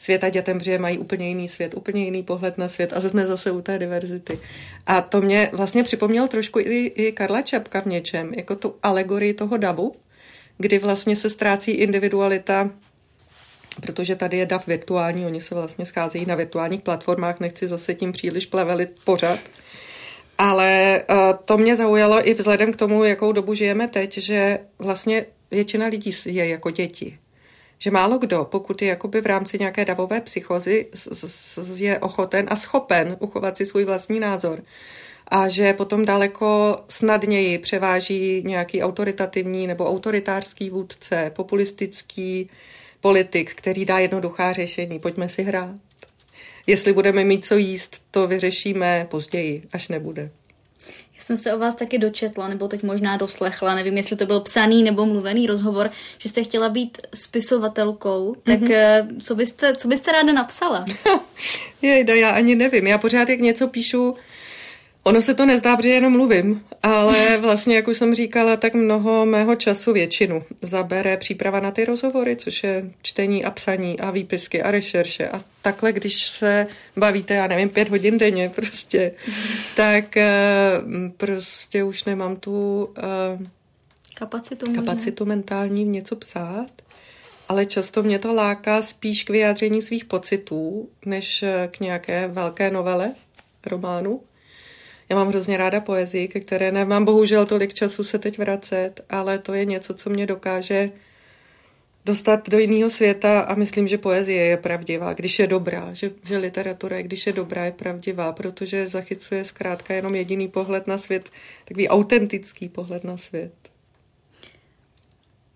[0.00, 3.50] světa dětem, protože mají úplně jiný svět, úplně jiný pohled na svět a jsme zase
[3.50, 4.38] u té diverzity.
[4.86, 9.34] A to mě vlastně připomnělo trošku i, i Karla Čapka v něčem, jako tu alegorii
[9.34, 9.94] toho davu,
[10.58, 12.70] kdy vlastně se ztrácí individualita
[13.80, 18.12] protože tady je DAV virtuální, oni se vlastně scházejí na virtuálních platformách, nechci zase tím
[18.12, 19.38] příliš plevelit pořád.
[20.38, 25.26] Ale uh, to mě zaujalo i vzhledem k tomu, jakou dobu žijeme teď, že vlastně
[25.50, 27.18] většina lidí je jako děti
[27.82, 30.86] že málo kdo, pokud je jakoby v rámci nějaké davové psychozy,
[31.74, 34.62] je ochoten a schopen uchovat si svůj vlastní názor.
[35.28, 42.50] A že potom daleko snadněji převáží nějaký autoritativní nebo autoritářský vůdce, populistický
[43.00, 44.98] politik, který dá jednoduchá řešení.
[44.98, 45.76] Pojďme si hrát.
[46.66, 50.30] Jestli budeme mít co jíst, to vyřešíme později, až nebude.
[51.20, 54.40] Já jsem se o vás taky dočetla, nebo teď možná doslechla, nevím, jestli to byl
[54.40, 59.20] psaný nebo mluvený rozhovor, že jste chtěla být spisovatelkou, tak mm-hmm.
[59.22, 60.84] co, byste, co byste ráda napsala?
[61.82, 62.86] Jejda, já ani nevím.
[62.86, 64.14] Já pořád, jak něco píšu,
[65.10, 69.26] Ono se to nezdá, protože jenom mluvím, ale vlastně, jak už jsem říkala, tak mnoho
[69.26, 74.62] mého času většinu zabere příprava na ty rozhovory, což je čtení a psaní a výpisky
[74.62, 75.28] a rešerše.
[75.28, 79.12] A takhle, když se bavíte, já nevím, pět hodin denně prostě,
[79.76, 80.30] tak eh,
[81.16, 82.84] prostě už nemám tu
[83.38, 83.46] uh,
[84.14, 86.70] kapacitu, kapacitu mentální v něco psát.
[87.48, 93.14] Ale často mě to láká spíš k vyjádření svých pocitů, než k nějaké velké novele,
[93.66, 94.20] románu.
[95.10, 99.38] Já mám hrozně ráda poezii, ke které nemám bohužel tolik času se teď vracet, ale
[99.38, 100.90] to je něco, co mě dokáže
[102.04, 106.38] dostat do jiného světa a myslím, že poezie je pravdivá, když je dobrá, že, že
[106.38, 111.30] literatura, když je dobrá, je pravdivá, protože zachycuje zkrátka jenom jediný pohled na svět,
[111.64, 113.52] takový autentický pohled na svět.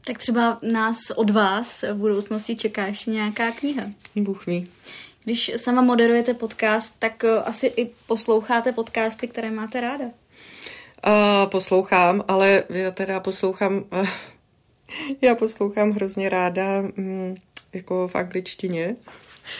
[0.06, 3.84] Tak třeba nás od vás v budoucnosti čeká ještě nějaká kniha.
[4.16, 4.68] Bůh ví.
[5.24, 10.04] Když sama moderujete podcast, tak eh, asi i posloucháte podcasty, které máte ráda.
[10.04, 14.08] Uh, poslouchám, ale já teda poslouchám, uh,
[15.20, 17.34] já poslouchám hrozně ráda um,
[17.72, 18.96] jako v angličtině.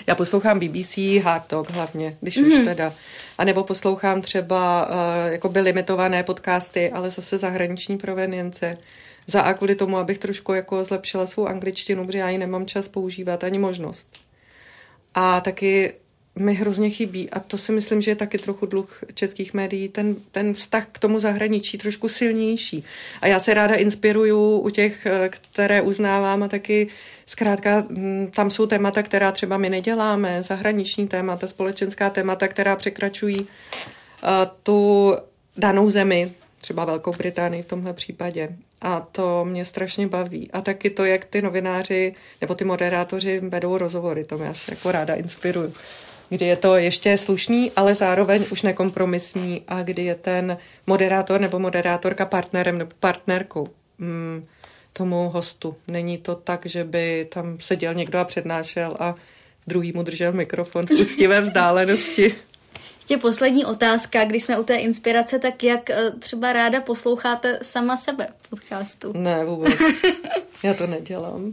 [0.07, 2.47] Já poslouchám BBC, Hard Talk hlavně, když mm.
[2.47, 2.65] už mhm.
[2.65, 2.93] teda.
[3.39, 8.79] A nebo poslouchám třeba uh, jakoby limitované podcasty, ale zase zahraniční provenience.
[9.27, 12.89] Za a kvůli tomu, abych trošku jako zlepšila svou angličtinu, protože já ji nemám čas
[12.89, 14.24] používat ani možnost.
[15.15, 15.93] A taky
[16.39, 20.17] mi hrozně chybí, a to si myslím, že je taky trochu dluh českých médií, ten,
[20.33, 22.85] ten vztah k tomu zahraničí trošku silnější.
[23.21, 26.89] A já se ráda inspiruju u těch, eh, které uznávám a taky
[27.27, 33.41] zkrátka mm, tam jsou témata, která třeba my neděláme, zahraniční témata, společenská témata, která překračují
[33.41, 33.47] uh,
[34.63, 35.13] tu
[35.57, 36.33] danou zemi,
[36.65, 38.49] třeba Velkou Británii v tomhle případě.
[38.83, 40.51] A to mě strašně baví.
[40.53, 44.93] A taky to, jak ty novináři nebo ty moderátoři vedou rozhovory, to mě asi jako
[44.93, 45.75] ráda inspiruju
[46.29, 51.59] kdy je to ještě slušný, ale zároveň už nekompromisní a kdy je ten moderátor nebo
[51.59, 54.47] moderátorka partnerem nebo partnerkou mm,
[54.93, 55.77] tomu hostu.
[55.89, 59.15] Není to tak, že by tam seděl někdo a přednášel a
[59.67, 62.35] druhý mu držel mikrofon v úctivé vzdálenosti.
[63.05, 67.97] Ještě poslední otázka, když jsme u té inspirace, tak jak eh, třeba ráda posloucháte sama
[67.97, 69.13] sebe v podcastu?
[69.17, 69.75] Ne, vůbec.
[70.63, 71.53] Já to nedělám.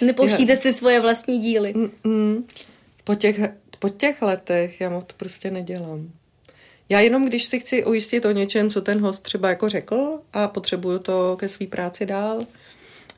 [0.00, 0.58] Nepouštíte Já...
[0.58, 1.74] si svoje vlastní díly?
[1.74, 2.44] Mm-mm.
[3.04, 3.40] Po těch
[3.80, 6.10] po těch letech já to prostě nedělám.
[6.88, 10.48] Já jenom, když si chci ujistit o něčem, co ten host třeba jako řekl a
[10.48, 12.40] potřebuju to ke své práci dál,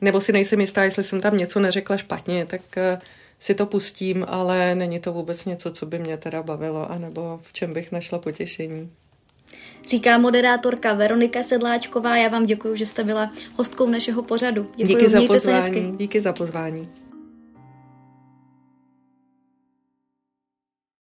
[0.01, 3.01] nebo si nejsem jistá, jestli jsem tam něco neřekla špatně, tak eh,
[3.43, 7.53] si to pustím, ale není to vůbec něco, co by mě teda bavilo, anebo v
[7.53, 8.91] čem bych našla potěšení.
[9.89, 12.17] Říká moderátorka Veronika Sedláčková.
[12.17, 14.67] Já vám děkuji, že jste byla hostkou našeho pořadu.
[14.75, 15.97] Děkuji, Díky za pozvání.
[15.97, 16.89] Díky za pozvání.